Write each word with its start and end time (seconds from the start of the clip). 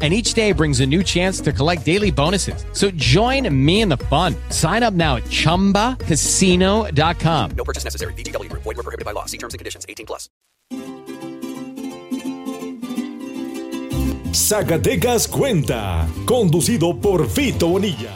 and 0.00 0.14
each 0.14 0.34
day 0.34 0.52
brings 0.52 0.78
a 0.78 0.86
new 0.86 1.02
chance 1.02 1.40
to 1.40 1.52
collect 1.52 1.84
daily 1.84 2.12
bonuses. 2.12 2.64
So 2.72 2.92
join 2.92 3.52
me 3.52 3.80
in 3.80 3.88
the 3.88 3.96
fun. 3.96 4.36
Sign 4.50 4.84
up 4.84 4.94
now 4.94 5.16
at 5.16 5.24
ChumbaCasino.com. 5.24 7.50
No 7.56 7.64
purchase 7.64 7.82
necessary. 7.82 8.12
VGW 8.12 8.48
Group. 8.48 8.62
Void 8.62 8.76
were 8.76 8.84
prohibited 8.84 9.04
by 9.04 9.10
law. 9.10 9.24
See 9.24 9.38
terms 9.38 9.54
and 9.54 9.58
conditions. 9.58 9.84
18 9.88 10.06
plus. 10.06 10.28
Zacatecas 14.32 15.26
Cuenta, 15.26 16.06
conducido 16.24 17.00
por 17.00 17.28
Fito 17.28 17.68
Bonilla. 17.68 18.14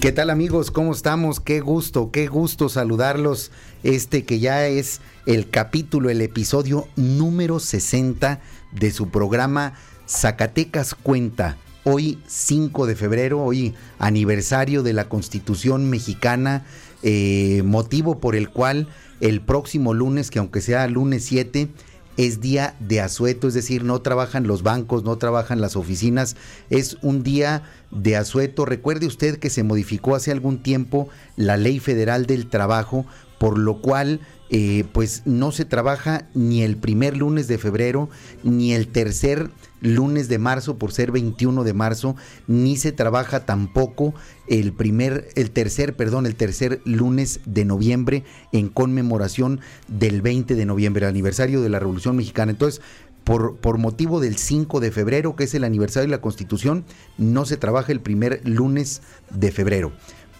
¿Qué 0.00 0.12
tal 0.12 0.30
amigos? 0.30 0.70
¿Cómo 0.70 0.92
estamos? 0.92 1.40
Qué 1.40 1.60
gusto, 1.60 2.10
qué 2.10 2.26
gusto 2.26 2.68
saludarlos. 2.68 3.52
Este 3.84 4.24
que 4.24 4.40
ya 4.40 4.66
es 4.66 5.00
el 5.26 5.48
capítulo, 5.48 6.10
el 6.10 6.20
episodio 6.20 6.88
número 6.96 7.60
60 7.60 8.40
de 8.72 8.90
su 8.90 9.08
programa 9.08 9.74
Zacatecas 10.08 10.94
Cuenta. 10.94 11.56
Hoy 11.84 12.18
5 12.26 12.86
de 12.86 12.94
febrero, 12.94 13.42
hoy 13.42 13.74
aniversario 13.98 14.82
de 14.82 14.92
la 14.92 15.08
Constitución 15.08 15.90
mexicana, 15.90 16.64
eh, 17.02 17.62
motivo 17.64 18.20
por 18.20 18.36
el 18.36 18.50
cual 18.50 18.88
el 19.20 19.40
próximo 19.40 19.94
lunes, 19.94 20.30
que 20.30 20.38
aunque 20.38 20.60
sea 20.60 20.86
lunes 20.86 21.24
7, 21.24 21.68
es 22.16 22.40
día 22.40 22.76
de 22.78 23.00
asueto, 23.00 23.48
es 23.48 23.54
decir, 23.54 23.84
no 23.84 24.02
trabajan 24.02 24.46
los 24.46 24.62
bancos, 24.62 25.02
no 25.02 25.16
trabajan 25.16 25.60
las 25.60 25.76
oficinas, 25.76 26.36
es 26.70 26.98
un 27.02 27.22
día 27.22 27.62
de 27.90 28.16
asueto. 28.16 28.64
Recuerde 28.64 29.06
usted 29.06 29.38
que 29.38 29.50
se 29.50 29.62
modificó 29.62 30.14
hace 30.14 30.30
algún 30.30 30.62
tiempo 30.62 31.08
la 31.36 31.56
ley 31.56 31.78
federal 31.78 32.26
del 32.26 32.48
trabajo, 32.48 33.06
por 33.38 33.58
lo 33.58 33.80
cual 33.80 34.20
eh, 34.54 34.84
pues 34.92 35.22
no 35.24 35.50
se 35.50 35.64
trabaja 35.64 36.28
ni 36.34 36.62
el 36.62 36.76
primer 36.76 37.16
lunes 37.16 37.48
de 37.48 37.56
febrero, 37.56 38.10
ni 38.42 38.74
el 38.74 38.86
tercer 38.86 39.48
lunes 39.80 40.28
de 40.28 40.38
marzo 40.38 40.76
por 40.76 40.92
ser 40.92 41.10
21 41.10 41.64
de 41.64 41.72
marzo, 41.72 42.16
ni 42.46 42.76
se 42.76 42.92
trabaja 42.92 43.46
tampoco 43.46 44.12
el 44.48 44.74
primer, 44.74 45.28
el 45.36 45.52
tercer, 45.52 45.96
perdón, 45.96 46.26
el 46.26 46.34
tercer 46.34 46.82
lunes 46.84 47.40
de 47.46 47.64
noviembre 47.64 48.24
en 48.52 48.68
conmemoración 48.68 49.60
del 49.88 50.20
20 50.20 50.54
de 50.54 50.66
noviembre, 50.66 51.06
el 51.06 51.10
aniversario 51.10 51.62
de 51.62 51.70
la 51.70 51.78
Revolución 51.78 52.14
Mexicana. 52.14 52.52
Entonces, 52.52 52.82
por, 53.24 53.56
por, 53.56 53.78
motivo 53.78 54.20
del 54.20 54.36
5 54.36 54.80
de 54.80 54.90
febrero, 54.90 55.34
que 55.34 55.44
es 55.44 55.54
el 55.54 55.64
aniversario 55.64 56.08
de 56.08 56.16
la 56.16 56.20
Constitución, 56.20 56.84
no 57.16 57.46
se 57.46 57.56
trabaja 57.56 57.90
el 57.90 58.00
primer 58.00 58.42
lunes 58.46 59.00
de 59.30 59.50
febrero 59.50 59.92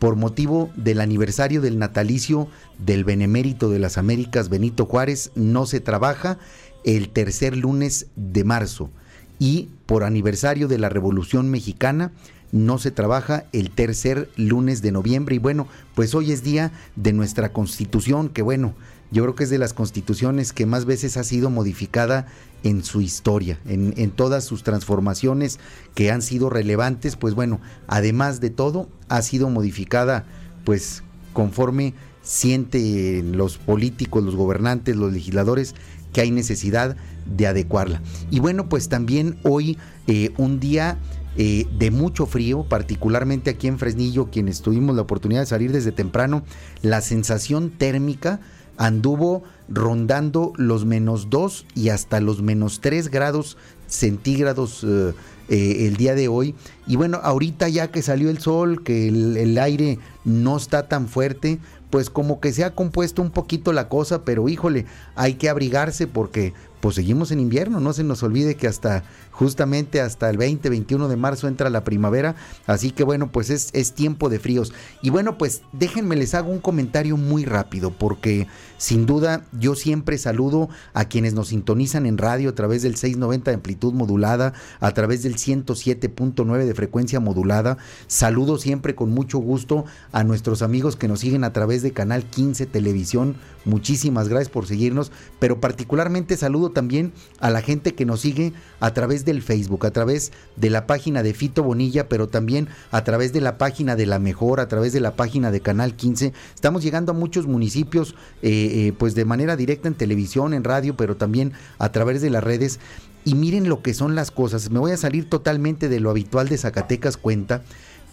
por 0.03 0.17
motivo 0.17 0.69
del 0.75 1.01
aniversario 1.01 1.61
del 1.61 1.79
natalicio 1.79 2.49
del 2.77 3.05
Benemérito 3.05 3.71
de 3.71 3.79
las 3.79 3.99
Américas 3.99 4.49
Benito 4.49 4.85
Juárez, 4.85 5.31
no 5.37 5.65
se 5.65 5.79
trabaja 5.79 6.39
el 6.83 7.11
tercer 7.11 7.57
lunes 7.57 8.09
de 8.17 8.43
marzo. 8.43 8.91
Y 9.39 9.69
por 9.87 10.03
aniversario 10.03 10.67
de 10.67 10.79
la 10.79 10.89
Revolución 10.89 11.53
Mexicana 11.53 12.11
no 12.53 12.79
se 12.79 12.91
trabaja 12.91 13.47
el 13.53 13.71
tercer 13.71 14.31
lunes 14.37 14.83
de 14.83 14.93
noviembre 14.93 15.35
y 15.35 15.39
bueno, 15.39 15.67
pues 15.95 16.15
hoy 16.15 16.33
es 16.33 16.45
día 16.45 16.71
de 16.97 17.13
nuestra 17.13 17.53
constitución 17.53 18.29
que 18.29 18.43
bueno, 18.43 18.75
yo 19.11 19.23
creo 19.25 19.35
que 19.35 19.45
es 19.45 19.51
de 19.51 19.59
las 19.59 19.75
constituciones 19.75 20.53
que 20.53 20.67
más 20.67 20.85
veces 20.85 21.17
ha 21.17 21.25
sido 21.25 21.51
modificada 21.51 22.27
en 22.63 22.85
su 22.85 23.01
historia, 23.01 23.59
en, 23.67 23.93
en, 23.97 24.11
todas 24.11 24.45
sus 24.45 24.63
transformaciones 24.63 25.59
que 25.95 26.11
han 26.11 26.23
sido 26.23 26.49
relevantes, 26.49 27.17
pues 27.17 27.35
bueno, 27.35 27.61
además 27.89 28.41
de 28.41 28.51
todo, 28.51 28.89
ha 29.09 29.21
sido 29.23 29.51
modificada 29.51 30.25
pues 30.65 31.03
conforme 31.33 31.95
sienten 32.23 33.37
los 33.37 33.59
políticos, 33.59 34.23
los 34.23 34.37
gobernantes, 34.37 34.97
los 34.97 35.13
legisladores 35.13 35.75
que 36.13 36.21
hay 36.21 36.31
necesidad 36.31 36.97
de 37.27 37.47
adecuarla. 37.47 38.01
Y 38.31 38.41
bueno, 38.41 38.69
pues 38.69 38.89
también 38.89 39.39
hoy 39.43 39.79
eh, 40.07 40.31
un 40.37 40.61
día 40.61 40.99
eh, 41.37 41.67
de 41.79 41.91
mucho 41.91 42.27
frío, 42.27 42.65
particularmente 42.65 43.51
aquí 43.51 43.67
en 43.67 43.79
Fresnillo, 43.79 44.31
quienes 44.31 44.61
tuvimos 44.61 44.95
la 44.97 45.03
oportunidad 45.03 45.41
de 45.41 45.47
salir 45.47 45.73
desde 45.73 45.93
temprano, 45.93 46.43
la 46.83 47.01
sensación 47.01 47.71
térmica 47.71 48.41
anduvo 48.77 49.43
rondando 49.69 50.53
los 50.57 50.85
menos 50.85 51.31
2 51.31 51.67
y 51.75 51.89
hasta 51.91 52.21
los 52.21 52.43
menos 52.43 52.81
3 52.81 53.09
grados 53.09 53.57
centígrados 53.87 54.85
eh, 54.85 55.13
eh, 55.49 55.87
el 55.87 55.97
día 55.97 56.15
de 56.15 56.29
hoy. 56.29 56.55
Y 56.87 56.97
bueno, 56.97 57.21
ahorita 57.23 57.69
ya 57.69 57.91
que 57.91 58.03
salió 58.03 58.31
el 58.31 58.39
sol, 58.39 58.83
que 58.83 59.09
el, 59.09 59.37
el 59.37 59.59
aire 59.59 59.99
no 60.25 60.57
está 60.57 60.89
tan 60.89 61.09
fuerte, 61.09 61.59
pues 61.91 62.11
como 62.11 62.41
que 62.41 62.53
se 62.53 62.65
ha 62.65 62.75
compuesto 62.75 63.23
un 63.23 63.31
poquito 63.31 63.73
la 63.73 63.89
cosa, 63.89 64.25
pero 64.25 64.49
híjole, 64.49 64.87
hay 65.15 65.35
que 65.35 65.49
abrigarse 65.49 66.07
porque 66.07 66.55
pues 66.83 66.97
seguimos 66.97 67.31
en 67.31 67.39
invierno, 67.39 67.79
no 67.79 67.93
se 67.93 68.03
nos 68.03 68.25
olvide 68.25 68.57
que 68.57 68.67
hasta 68.67 69.05
justamente 69.31 70.01
hasta 70.01 70.29
el 70.29 70.37
20, 70.37 70.69
21 70.69 71.07
de 71.07 71.17
marzo 71.17 71.47
entra 71.47 71.71
la 71.71 71.85
primavera, 71.85 72.35
así 72.67 72.91
que 72.91 73.05
bueno, 73.05 73.31
pues 73.31 73.51
es, 73.51 73.71
es 73.73 73.93
tiempo 73.93 74.29
de 74.29 74.41
fríos. 74.41 74.73
Y 75.01 75.11
bueno, 75.11 75.39
pues 75.39 75.63
déjenme 75.71 76.17
les 76.17 76.35
hago 76.35 76.51
un 76.51 76.59
comentario 76.59 77.17
muy 77.17 77.45
rápido, 77.45 77.93
porque 77.93 78.49
sin 78.79 79.07
duda 79.07 79.45
yo 79.53 79.77
siempre 79.77 80.19
saludo 80.19 80.71
a 80.93 81.05
quienes 81.05 81.35
nos 81.35 81.49
sintonizan 81.49 82.05
en 82.05 82.19
radio 82.19 82.51
a 82.51 82.55
través 82.57 82.83
del 82.83 82.97
690 82.97 83.53
de 83.53 83.55
amplitud 83.55 83.93
modulada, 83.93 84.53
a 84.81 84.91
través 84.91 85.23
del 85.23 85.37
107.9 85.37 86.65
de 86.65 86.75
frecuencia 86.75 87.21
modulada, 87.21 87.79
saludo 88.09 88.59
siempre 88.59 88.97
con 88.97 89.11
mucho 89.11 89.39
gusto 89.39 89.85
a 90.11 90.25
nuestros 90.25 90.63
amigos 90.63 90.97
que 90.97 91.07
nos 91.07 91.21
siguen 91.21 91.45
a 91.45 91.53
través 91.53 91.83
de 91.83 91.93
Canal 91.93 92.25
15 92.25 92.67
Televisión, 92.67 93.37
muchísimas 93.65 94.29
gracias 94.29 94.51
por 94.51 94.67
seguirnos, 94.67 95.13
pero 95.39 95.61
particularmente 95.61 96.37
saludo 96.37 96.71
también 96.71 97.13
a 97.41 97.51
la 97.51 97.63
gente 97.63 97.95
que 97.95 98.05
nos 98.05 98.21
sigue 98.21 98.53
a 98.81 98.93
través 98.93 99.25
del 99.25 99.43
Facebook, 99.43 99.87
a 99.87 99.91
través 99.91 100.33
de 100.57 100.71
la 100.71 100.87
página 100.87 101.23
de 101.23 101.35
Fito 101.35 101.63
Bonilla, 101.63 102.09
pero 102.09 102.29
también 102.29 102.69
a 102.91 103.05
través 103.05 103.33
de 103.33 103.41
la 103.41 103.59
página 103.59 103.97
de 103.97 104.07
La 104.07 104.19
Mejor, 104.19 104.61
a 104.61 104.69
través 104.69 104.93
de 104.93 105.01
la 105.01 105.17
página 105.17 105.51
de 105.51 105.61
Canal 105.61 105.95
15. 105.95 106.33
Estamos 106.55 106.83
llegando 106.83 107.13
a 107.13 107.15
muchos 107.15 107.47
municipios, 107.47 108.15
eh, 108.43 108.89
eh, 108.89 108.93
pues 108.97 109.15
de 109.15 109.25
manera 109.25 109.57
directa 109.57 109.89
en 109.89 109.95
televisión, 109.95 110.55
en 110.55 110.65
radio, 110.65 110.97
pero 110.97 111.17
también 111.17 111.53
a 111.79 111.91
través 111.93 112.23
de 112.23 112.31
las 112.31 112.45
redes. 112.45 112.81
Y 113.25 113.35
miren 113.35 113.69
lo 113.69 113.83
que 113.83 113.95
son 113.95 114.15
las 114.15 114.31
cosas. 114.31 114.71
Me 114.71 114.81
voy 114.81 114.93
a 114.93 114.97
salir 114.97 115.29
totalmente 115.29 115.89
de 115.89 116.01
lo 116.01 116.11
habitual 116.11 116.49
de 116.49 116.59
Zacatecas 116.59 117.17
cuenta, 117.17 117.63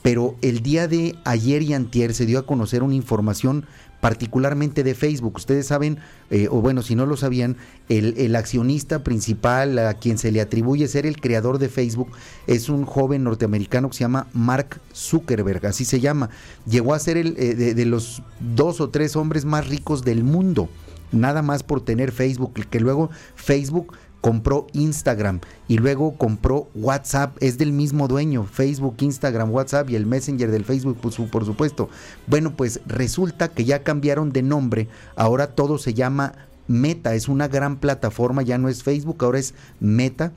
pero 0.02 0.36
el 0.42 0.62
día 0.62 0.88
de 0.88 1.16
ayer 1.26 1.62
y 1.62 1.74
antier 1.74 2.14
se 2.14 2.26
dio 2.26 2.40
a 2.40 2.46
conocer 2.46 2.84
una 2.84 2.96
información 2.96 3.66
particularmente 4.02 4.84
de 4.84 4.96
Facebook. 4.96 5.36
Ustedes 5.36 5.68
saben, 5.68 6.00
eh, 6.30 6.48
o 6.50 6.62
bueno, 6.62 6.82
si 6.82 6.96
no 6.96 7.06
lo 7.06 7.18
sabían, 7.18 7.58
el, 7.90 8.36
accionista 8.36 9.04
principal 9.04 9.78
a 9.80 9.94
quien 9.96 10.18
se 10.18 10.32
le 10.32 10.42
atribuye 10.42 10.88
ser 10.88 11.06
el 11.06 11.20
creador 11.20 11.58
de 11.58 11.70
Facebook 11.70 12.12
es 12.48 12.70
un 12.70 12.86
joven 12.86 13.24
norteamericano 13.24 13.90
que 13.90 13.98
se 13.98 14.02
llama 14.02 14.28
Mark 14.34 14.80
Zuckerberg, 14.94 15.66
así 15.66 15.86
se 15.86 16.00
llama. 16.00 16.30
Llegó 16.66 16.94
a 16.94 17.00
ser 17.00 17.18
el, 17.18 17.36
eh, 17.38 17.56
de 17.56 17.86
los 17.86 18.22
dos 18.40 18.80
o 18.82 18.90
tres 18.90 19.16
hombres 19.16 19.46
más 19.46 19.68
ricos 19.68 20.04
del 20.04 20.24
mundo, 20.24 20.70
nada 21.12 21.42
más 21.42 21.64
por 21.64 21.82
tener 21.82 22.12
Facebook, 22.12 22.54
que 22.70 22.80
luego 22.80 23.10
Facebook 23.36 23.98
compró 24.22 24.68
Instagram 24.74 25.40
y 25.68 25.78
luego 25.78 26.18
compró 26.18 26.70
WhatsApp, 26.76 27.38
es 27.40 27.58
del 27.58 27.72
mismo 27.72 28.08
dueño, 28.08 28.46
Facebook, 28.46 28.96
Instagram, 29.00 29.52
WhatsApp 29.52 29.90
y 29.90 29.96
el 29.96 30.06
Messenger 30.06 30.52
del 30.52 30.66
Facebook, 30.66 30.98
pues, 31.02 31.16
por 31.16 31.46
supuesto. 31.46 31.90
Bueno, 32.28 32.56
pues 32.56 32.82
resulta 32.86 33.50
que 33.50 33.66
ya 33.66 33.84
cambiaron 33.84 34.32
de 34.32 34.42
nombre, 34.42 34.88
ahora 35.16 35.48
todo 35.48 35.78
se 35.78 35.94
llama 35.94 36.34
Meta, 36.68 37.16
es 37.16 37.28
una 37.28 37.48
gran 37.48 37.78
plataforma, 37.78 38.42
ya 38.42 38.58
no 38.58 38.70
es 38.70 38.84
Facebook, 38.84 39.24
ahora 39.24 39.40
es 39.40 39.54
Meta. 39.80 40.34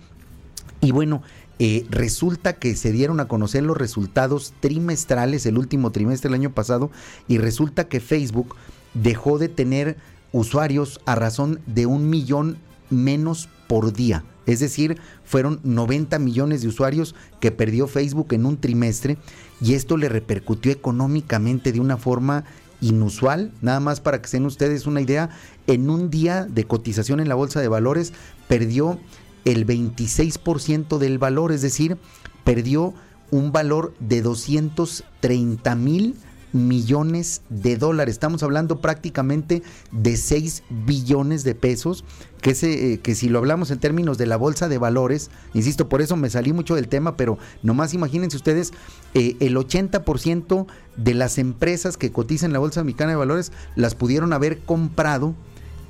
Y 0.81 0.91
bueno, 0.91 1.23
eh, 1.59 1.87
resulta 1.91 2.55
que 2.55 2.75
se 2.75 2.93
dieron 2.93 3.21
a 3.21 3.29
conocer 3.29 3.63
los 3.63 3.77
resultados 3.77 4.53
trimestrales, 4.61 5.47
el 5.47 5.59
último 5.59 5.93
trimestre 5.93 6.29
del 6.29 6.41
año 6.41 6.53
pasado, 6.53 6.91
y 7.29 7.39
resulta 7.39 7.89
que 7.89 8.01
Facebook 8.01 8.57
dejó 8.95 9.39
de 9.39 9.49
tener 9.49 9.97
usuarios 10.33 11.01
a 11.05 11.15
razón 11.15 11.61
de 11.67 11.87
un 11.87 12.09
millón 12.11 12.59
menos 12.91 13.49
por 13.67 13.93
día. 13.93 14.25
Es 14.47 14.61
decir, 14.61 14.99
fueron 15.25 15.61
90 15.63 16.19
millones 16.19 16.63
de 16.63 16.69
usuarios 16.69 17.15
que 17.41 17.53
perdió 17.53 17.87
Facebook 17.87 18.33
en 18.33 18.47
un 18.47 18.59
trimestre 18.59 19.17
y 19.61 19.75
esto 19.75 19.97
le 19.97 20.09
repercutió 20.09 20.73
económicamente 20.73 21.73
de 21.73 21.81
una 21.81 21.97
forma 21.97 22.45
inusual. 22.81 23.53
Nada 23.61 23.81
más 23.81 24.01
para 24.01 24.21
que 24.21 24.29
se 24.29 24.39
den 24.39 24.47
ustedes 24.47 24.87
una 24.87 25.01
idea, 25.01 25.31
en 25.67 25.89
un 25.89 26.11
día 26.11 26.45
de 26.45 26.65
cotización 26.65 27.21
en 27.21 27.29
la 27.29 27.37
bolsa 27.37 27.61
de 27.61 27.69
valores 27.69 28.13
perdió 28.49 28.99
el 29.45 29.67
26% 29.67 30.99
del 30.99 31.19
valor, 31.19 31.53
es 31.53 31.63
decir, 31.63 31.97
perdió 32.45 32.95
un 33.31 33.53
valor 33.53 33.95
de 34.01 34.23
230 34.23 35.75
mil 35.77 36.17
millones 36.53 37.43
de 37.49 37.77
dólares. 37.77 38.15
Estamos 38.15 38.43
hablando 38.43 38.81
prácticamente 38.81 39.63
de 39.91 40.17
6 40.17 40.63
billones 40.87 41.45
de 41.45 41.55
pesos, 41.55 42.05
que, 42.41 42.55
se, 42.55 42.95
eh, 42.95 43.01
que 43.01 43.15
si 43.15 43.29
lo 43.29 43.39
hablamos 43.39 43.71
en 43.71 43.79
términos 43.79 44.19
de 44.19 44.27
la 44.27 44.37
bolsa 44.37 44.69
de 44.69 44.79
valores, 44.79 45.31
insisto, 45.55 45.89
por 45.89 46.03
eso 46.03 46.17
me 46.17 46.31
salí 46.31 46.53
mucho 46.53 46.75
del 46.75 46.89
tema, 46.89 47.17
pero 47.17 47.39
nomás 47.63 47.95
imagínense 47.95 48.37
ustedes, 48.37 48.73
eh, 49.15 49.37
el 49.41 49.57
80% 49.57 50.67
de 50.97 51.15
las 51.15 51.39
empresas 51.39 51.97
que 51.97 52.13
cotizan 52.13 52.51
en 52.51 52.55
la 52.55 52.59
bolsa 52.59 52.85
mexicana 52.85 53.13
de 53.13 53.17
valores 53.17 53.53
las 53.77 53.95
pudieron 53.95 54.33
haber 54.33 54.59
comprado 54.61 55.35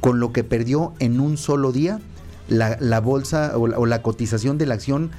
con 0.01 0.21
lo 0.21 0.33
que 0.33 0.45
perdió 0.45 0.95
en 0.99 1.21
un 1.21 1.37
solo 1.37 1.73
día 1.73 2.01
la, 2.49 3.01
bolsa 3.01 3.53
o 3.57 3.87
la, 3.87 4.03
cotización 4.03 4.59
de 4.59 4.67
la 4.67 4.75
acción 4.75 5.11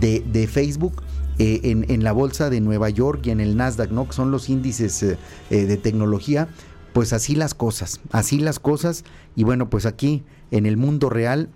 de, 0.00 0.20
de 0.20 0.46
Facebook 0.48 1.02
eh, 1.42 1.86
en, 1.88 2.04
la 2.04 2.12
bolsa 2.12 2.50
de 2.50 2.60
Nueva 2.60 2.90
York 2.90 3.22
y 3.24 3.30
en 3.30 3.40
el 3.40 3.56
Nasdaq, 3.56 3.90
¿no? 3.90 4.06
Que 4.06 4.12
son 4.12 4.30
los 4.30 4.50
índices 4.50 5.02
eh, 5.02 5.16
eh, 5.48 5.64
de 5.64 5.78
tecnología. 5.78 6.48
Pues 6.92 7.14
así 7.14 7.34
las 7.34 7.54
cosas, 7.54 8.00
así 8.12 8.40
las 8.40 8.58
cosas. 8.58 9.04
Y 9.36 9.44
bueno, 9.44 9.70
pues 9.70 9.86
aquí 9.86 10.22
en 10.50 10.66
el 10.66 10.76
mundo 10.76 11.08
real, 11.08 11.48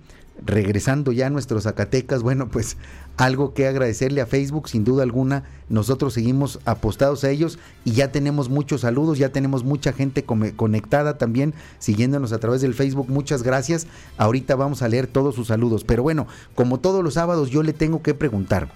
regresando 0.42 1.12
ya 1.12 1.26
a 1.26 1.30
nuestros 1.30 1.64
Zacatecas, 1.64 2.22
bueno, 2.22 2.48
pues 2.48 2.78
algo 3.18 3.52
que 3.52 3.66
agradecerle 3.66 4.22
a 4.22 4.26
Facebook, 4.26 4.70
sin 4.70 4.84
duda 4.84 5.02
alguna, 5.02 5.44
nosotros 5.68 6.14
seguimos 6.14 6.60
apostados 6.64 7.22
a 7.24 7.28
ellos 7.28 7.58
y 7.84 7.92
ya 7.92 8.10
tenemos 8.10 8.48
muchos 8.48 8.80
saludos, 8.80 9.18
ya 9.18 9.28
tenemos 9.28 9.64
mucha 9.64 9.92
gente 9.92 10.24
conectada 10.24 11.18
también, 11.18 11.52
siguiéndonos 11.78 12.32
a 12.32 12.38
través 12.38 12.62
del 12.62 12.72
Facebook, 12.72 13.10
muchas 13.10 13.42
gracias, 13.42 13.86
ahorita 14.16 14.56
vamos 14.56 14.80
a 14.80 14.88
leer 14.88 15.06
todos 15.08 15.34
sus 15.34 15.48
saludos, 15.48 15.84
pero 15.84 16.02
bueno, 16.02 16.26
como 16.54 16.80
todos 16.80 17.04
los 17.04 17.14
sábados 17.14 17.50
yo 17.50 17.62
le 17.62 17.74
tengo 17.74 18.02
que 18.02 18.14
preguntar, 18.14 18.70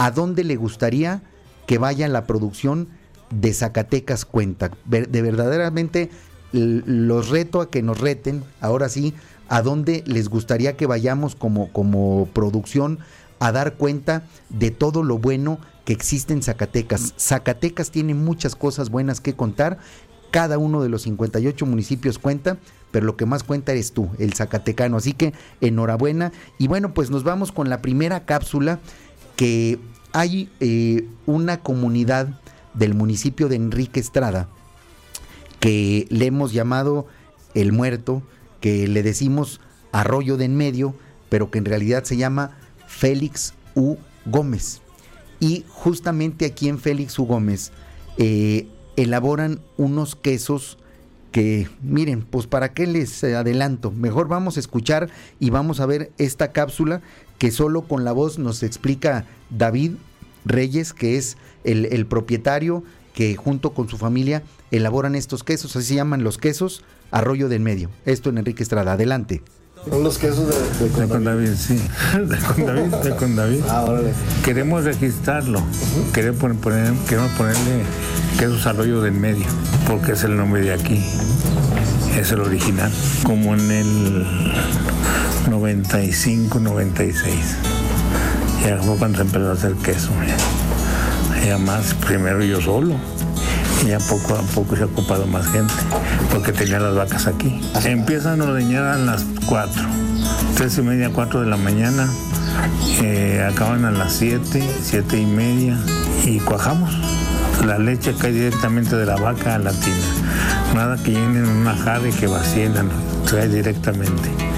¿A 0.00 0.10
dónde 0.10 0.44
le 0.44 0.56
gustaría 0.56 1.22
que 1.66 1.76
vaya 1.76 2.08
la 2.08 2.26
producción 2.26 2.88
de 3.28 3.52
Zacatecas 3.52 4.24
Cuenta? 4.24 4.70
De 4.86 5.20
verdaderamente 5.20 6.08
los 6.52 7.28
reto 7.28 7.60
a 7.60 7.68
que 7.68 7.82
nos 7.82 8.00
reten, 8.00 8.42
ahora 8.62 8.88
sí, 8.88 9.12
a 9.50 9.60
dónde 9.60 10.02
les 10.06 10.30
gustaría 10.30 10.74
que 10.74 10.86
vayamos 10.86 11.34
como, 11.34 11.70
como 11.70 12.30
producción 12.32 13.00
a 13.40 13.52
dar 13.52 13.74
cuenta 13.74 14.22
de 14.48 14.70
todo 14.70 15.02
lo 15.02 15.18
bueno 15.18 15.58
que 15.84 15.92
existe 15.92 16.32
en 16.32 16.42
Zacatecas. 16.42 17.12
Zacatecas 17.18 17.90
tiene 17.90 18.14
muchas 18.14 18.56
cosas 18.56 18.88
buenas 18.88 19.20
que 19.20 19.36
contar, 19.36 19.76
cada 20.30 20.56
uno 20.56 20.82
de 20.82 20.88
los 20.88 21.02
58 21.02 21.66
municipios 21.66 22.18
cuenta, 22.18 22.56
pero 22.90 23.04
lo 23.04 23.16
que 23.16 23.26
más 23.26 23.42
cuenta 23.42 23.72
eres 23.72 23.92
tú, 23.92 24.08
el 24.18 24.32
Zacatecano. 24.32 24.96
Así 24.96 25.12
que 25.12 25.34
enhorabuena. 25.60 26.32
Y 26.58 26.68
bueno, 26.68 26.94
pues 26.94 27.10
nos 27.10 27.24
vamos 27.24 27.52
con 27.52 27.68
la 27.68 27.82
primera 27.82 28.24
cápsula 28.24 28.80
que 29.40 29.78
hay 30.12 30.50
eh, 30.60 31.08
una 31.24 31.62
comunidad 31.62 32.38
del 32.74 32.92
municipio 32.92 33.48
de 33.48 33.56
Enrique 33.56 33.98
Estrada 33.98 34.50
que 35.60 36.06
le 36.10 36.26
hemos 36.26 36.52
llamado 36.52 37.06
El 37.54 37.72
Muerto, 37.72 38.22
que 38.60 38.86
le 38.86 39.02
decimos 39.02 39.62
Arroyo 39.92 40.36
de 40.36 40.44
en 40.44 40.58
medio, 40.58 40.94
pero 41.30 41.50
que 41.50 41.56
en 41.56 41.64
realidad 41.64 42.04
se 42.04 42.18
llama 42.18 42.50
Félix 42.86 43.54
U. 43.74 43.96
Gómez. 44.26 44.82
Y 45.40 45.64
justamente 45.70 46.44
aquí 46.44 46.68
en 46.68 46.78
Félix 46.78 47.18
U. 47.18 47.24
Gómez 47.24 47.72
eh, 48.18 48.68
elaboran 48.96 49.60
unos 49.78 50.16
quesos 50.16 50.76
que 51.32 51.66
miren, 51.80 52.26
pues 52.26 52.46
para 52.46 52.74
qué 52.74 52.86
les 52.86 53.24
adelanto, 53.24 53.90
mejor 53.90 54.28
vamos 54.28 54.58
a 54.58 54.60
escuchar 54.60 55.08
y 55.38 55.48
vamos 55.48 55.80
a 55.80 55.86
ver 55.86 56.12
esta 56.18 56.52
cápsula 56.52 57.00
que 57.40 57.50
solo 57.50 57.80
con 57.82 58.04
la 58.04 58.12
voz 58.12 58.38
nos 58.38 58.62
explica 58.62 59.24
David 59.48 59.92
Reyes, 60.44 60.92
que 60.92 61.16
es 61.16 61.38
el, 61.64 62.06
propietario 62.06 62.84
que 63.14 63.34
junto 63.34 63.72
con 63.72 63.88
su 63.88 63.96
familia 63.96 64.42
elaboran 64.70 65.14
estos 65.14 65.42
quesos, 65.42 65.74
así 65.74 65.86
se 65.86 65.94
llaman 65.94 66.22
los 66.22 66.36
quesos 66.36 66.84
Arroyo 67.10 67.48
del 67.48 67.60
Medio. 67.60 67.88
Esto 68.04 68.28
en 68.28 68.36
Enrique 68.36 68.62
Estrada, 68.62 68.92
adelante. 68.92 69.42
Son 69.88 70.04
los 70.04 70.18
quesos 70.18 70.48
de, 70.48 70.90
de, 70.90 71.08
Condavid. 71.08 71.54
sí. 71.54 71.80
De 72.18 72.36
Condavid, 72.36 72.94
de 72.96 73.16
Condavid. 73.16 73.60
Ah, 73.70 73.86
órale. 73.88 74.12
Queremos 74.44 74.84
registrarlo. 74.84 75.62
queremos, 76.12 76.38
poner, 76.58 76.92
queremos 77.08 77.32
ponerle 77.38 77.84
quesos 78.38 78.66
Arroyo 78.66 79.00
del 79.00 79.14
Medio, 79.14 79.46
porque 79.86 80.12
es 80.12 80.24
el 80.24 80.36
nombre 80.36 80.60
de 80.60 80.74
aquí. 80.74 81.02
Es 82.18 82.32
el 82.32 82.40
original. 82.40 82.92
Como 83.24 83.54
en 83.54 83.70
el 83.70 84.26
95, 85.48 86.58
96. 86.60 87.34
Ya 88.64 88.76
fue 88.78 88.96
cuando 88.96 89.22
empezó 89.22 89.50
a 89.50 89.52
hacer 89.52 89.74
queso. 89.74 90.10
Ya 91.46 91.56
más, 91.58 91.94
primero 91.94 92.44
yo 92.44 92.60
solo. 92.60 92.94
Y 93.82 93.88
ya 93.88 93.98
poco 93.98 94.34
a 94.34 94.42
poco 94.42 94.76
se 94.76 94.82
ha 94.82 94.86
ocupado 94.86 95.26
más 95.26 95.46
gente, 95.46 95.72
porque 96.30 96.52
tenía 96.52 96.78
las 96.78 96.94
vacas 96.94 97.26
aquí. 97.26 97.60
Empiezan 97.84 98.42
a 98.42 98.44
ordeñar 98.44 98.84
a 98.84 98.96
las 98.96 99.24
4, 99.46 99.82
3 100.56 100.78
y 100.78 100.82
media, 100.82 101.10
4 101.12 101.40
de 101.40 101.46
la 101.46 101.56
mañana. 101.56 102.06
Eh, 103.02 103.46
acaban 103.50 103.86
a 103.86 103.90
las 103.90 104.12
7, 104.12 104.62
7 104.82 105.18
y 105.18 105.24
media 105.24 105.78
y 106.24 106.38
cuajamos. 106.40 106.94
La 107.64 107.78
leche 107.78 108.14
cae 108.18 108.32
directamente 108.32 108.96
de 108.96 109.06
la 109.06 109.16
vaca 109.16 109.54
a 109.54 109.58
la 109.58 109.72
tina. 109.72 109.96
Nada 110.74 110.96
que 111.02 111.12
llenen 111.12 111.48
una 111.48 111.74
jarra 111.74 112.08
y 112.08 112.12
que 112.12 112.26
vacíen, 112.26 112.74
cae 113.30 113.48
directamente. 113.48 114.49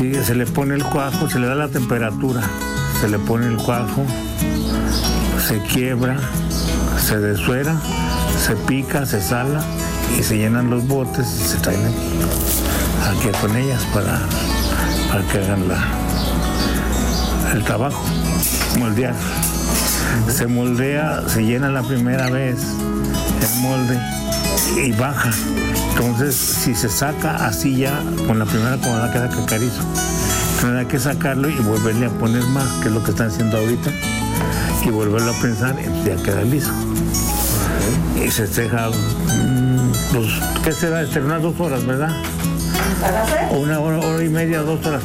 Se 0.00 0.34
le 0.34 0.46
pone 0.46 0.76
el 0.76 0.82
cuajo, 0.82 1.28
se 1.28 1.38
le 1.38 1.46
da 1.46 1.54
la 1.54 1.68
temperatura, 1.68 2.40
se 3.02 3.08
le 3.10 3.18
pone 3.18 3.46
el 3.46 3.58
cuajo, 3.58 4.02
se 5.46 5.58
quiebra, 5.64 6.16
se 6.98 7.18
desuera, 7.18 7.76
se 8.42 8.56
pica, 8.56 9.04
se 9.04 9.20
sala 9.20 9.62
y 10.18 10.22
se 10.22 10.38
llenan 10.38 10.70
los 10.70 10.88
botes 10.88 11.26
y 11.26 11.44
se 11.46 11.58
traen 11.58 11.84
aquí, 11.84 13.28
con 13.42 13.54
ellas 13.54 13.84
para, 13.92 14.18
para 15.10 15.22
que 15.28 15.38
hagan 15.38 15.68
la, 15.68 15.84
el 17.52 17.62
trabajo, 17.62 18.02
moldear. 18.78 19.14
Se 20.30 20.46
moldea, 20.46 21.28
se 21.28 21.42
llena 21.42 21.68
la 21.68 21.82
primera 21.82 22.30
vez 22.30 22.58
el 23.42 23.60
molde 23.60 24.00
y 24.82 24.92
baja. 24.92 25.30
Entonces, 26.00 26.34
si 26.34 26.74
se 26.74 26.88
saca 26.88 27.46
así 27.46 27.76
ya, 27.76 28.02
con 28.26 28.38
la 28.38 28.46
primera 28.46 28.78
comada 28.78 29.12
queda 29.12 29.28
cacarizo. 29.28 29.82
Hay 30.78 30.86
que 30.86 30.98
sacarlo 30.98 31.46
y 31.46 31.56
volverle 31.56 32.06
a 32.06 32.08
poner 32.08 32.42
más, 32.44 32.66
que 32.80 32.88
es 32.88 32.94
lo 32.94 33.04
que 33.04 33.10
están 33.10 33.28
haciendo 33.28 33.58
ahorita, 33.58 33.90
y 34.82 34.88
volverlo 34.88 35.30
a 35.30 35.34
pensar 35.42 35.76
ya 36.02 36.16
queda 36.16 36.40
liso. 36.40 36.72
Y 38.16 38.30
se 38.30 38.46
deja, 38.46 38.88
mm, 38.88 39.92
pues, 40.14 40.26
¿qué 40.64 40.72
será? 40.72 41.02
Este, 41.02 41.20
unas 41.20 41.42
dos 41.42 41.60
horas, 41.60 41.84
¿verdad? 41.84 42.16
Una 43.50 43.78
hora, 43.80 43.98
hora 43.98 44.24
y 44.24 44.30
media, 44.30 44.62
dos 44.62 44.84
horas. 44.86 45.02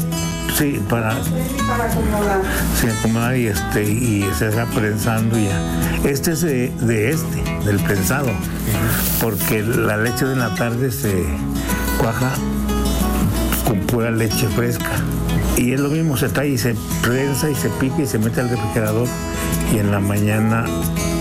Sí, 0.57 0.81
para, 0.89 1.09
para 1.67 1.91
acomodar. 1.91 2.41
Sí, 2.79 2.87
acomodar 2.87 3.35
y, 3.35 3.47
este, 3.47 3.83
y 3.83 4.29
se 4.39 4.47
deja 4.47 4.65
prensando 4.67 5.37
ya. 5.37 5.59
Este 6.05 6.31
es 6.31 6.39
de, 6.39 6.69
de 6.79 7.09
este, 7.11 7.54
del 7.65 7.79
prensado, 7.79 8.29
porque 9.19 9.63
la 9.63 9.97
leche 9.97 10.25
de 10.25 10.35
la 10.35 10.53
tarde 10.53 10.91
se 10.91 11.25
cuaja 11.99 12.31
con 13.67 13.79
pura 13.81 14.11
leche 14.11 14.47
fresca. 14.49 14.91
Y 15.57 15.73
es 15.73 15.79
lo 15.79 15.89
mismo, 15.89 16.15
se 16.15 16.29
trae 16.29 16.49
y 16.49 16.57
se 16.57 16.75
prensa 17.01 17.49
y 17.49 17.55
se 17.55 17.69
pica 17.69 18.01
y 18.01 18.07
se 18.07 18.19
mete 18.19 18.41
al 18.41 18.49
refrigerador 18.49 19.07
y 19.73 19.79
en 19.79 19.91
la 19.91 19.99
mañana 19.99 20.65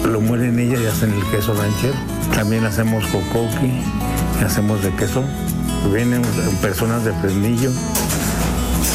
lo 0.05 0.21
muelen 0.21 0.59
ella 0.59 0.79
y 0.79 0.87
hacen 0.87 1.13
el 1.13 1.23
queso 1.31 1.55
ranchero. 1.55 1.95
También 2.35 2.65
hacemos 2.65 3.05
cocoqui, 3.07 3.83
hacemos 4.45 4.83
de 4.83 4.91
queso. 4.97 5.25
Vienen 5.93 6.23
personas 6.61 7.05
de 7.05 7.13
Fresnillo 7.15 7.71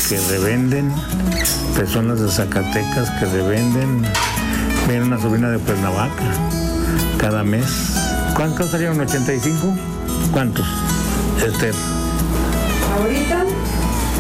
que 0.08 0.20
revenden, 0.30 0.92
personas 1.76 2.20
de 2.20 2.30
Zacatecas 2.30 3.10
que 3.12 3.26
revenden. 3.26 4.04
Viene 4.88 5.06
una 5.06 5.20
sobrina 5.20 5.50
de 5.50 5.60
Cuernavaca 5.60 6.24
cada 7.18 7.44
mes. 7.44 7.66
¿Cuántos 8.36 8.72
salieron? 8.72 8.98
¿85? 8.98 9.78
¿Cuántos? 10.32 10.66
Esther. 11.46 11.74
Ahorita 12.98 13.46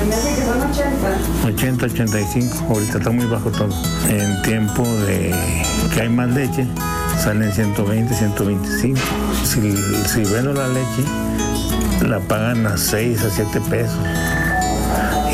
me 0.07 0.15
hace 0.15 0.35
que 0.35 0.41
son 0.45 0.61
80. 0.61 1.47
80, 1.47 1.85
85. 1.85 2.65
Ahorita 2.69 2.97
está 2.97 3.09
muy 3.11 3.25
bajo 3.25 3.51
todo. 3.51 3.69
En 4.09 4.41
tiempo 4.41 4.83
de 5.05 5.33
que 5.93 6.01
hay 6.01 6.09
más 6.09 6.29
leche, 6.29 6.67
salen 7.17 7.51
120, 7.51 8.13
125. 8.13 8.99
Si, 9.43 9.75
si 10.07 10.23
vendo 10.31 10.53
la 10.53 10.67
leche, 10.67 12.07
la 12.07 12.19
pagan 12.19 12.65
a 12.65 12.77
6 12.77 13.23
a 13.23 13.29
7 13.29 13.61
pesos. 13.69 13.97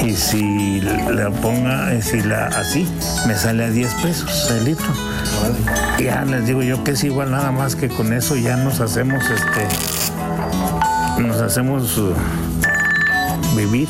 Y 0.04 0.14
si 0.16 0.82
la 0.82 1.32
ponga, 1.32 1.94
eh, 1.94 2.02
si 2.02 2.22
la 2.22 2.48
así, 2.48 2.88
me 3.28 3.36
sale 3.36 3.66
a 3.66 3.70
10 3.70 3.94
pesos 3.96 4.52
el 4.52 4.66
litro. 4.66 4.94
Ya 6.00 6.24
les 6.26 6.46
digo 6.46 6.62
yo 6.62 6.84
que 6.84 6.92
es 6.92 7.04
igual 7.04 7.32
nada 7.32 7.52
más 7.52 7.76
que 7.76 7.90
con 7.90 8.14
eso 8.14 8.36
ya 8.36 8.58
nos 8.58 8.80
hacemos 8.80 9.24
este 9.30 9.68
nos 11.22 11.38
hacemos 11.38 11.98
uh, 11.98 12.14
vivir 13.56 13.88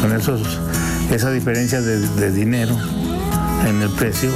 con 0.00 0.12
esos 0.12 0.60
esa 1.10 1.30
diferencia 1.30 1.80
de, 1.80 2.32
dinero 2.32 2.76
en 3.66 3.80
el 3.82 3.90
precio 3.90 4.30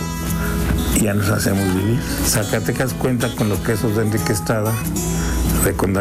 ya 1.01 1.15
nos 1.15 1.31
hacemos 1.31 1.65
vivir. 1.75 1.99
Zacatecas 2.27 2.95
cuenta 2.95 3.35
con 3.35 3.49
los 3.49 3.59
quesos 3.61 3.97
de 3.97 4.03
Enrique 4.03 4.33
Estrada, 4.33 4.73
de 5.65 5.73
con 5.73 5.95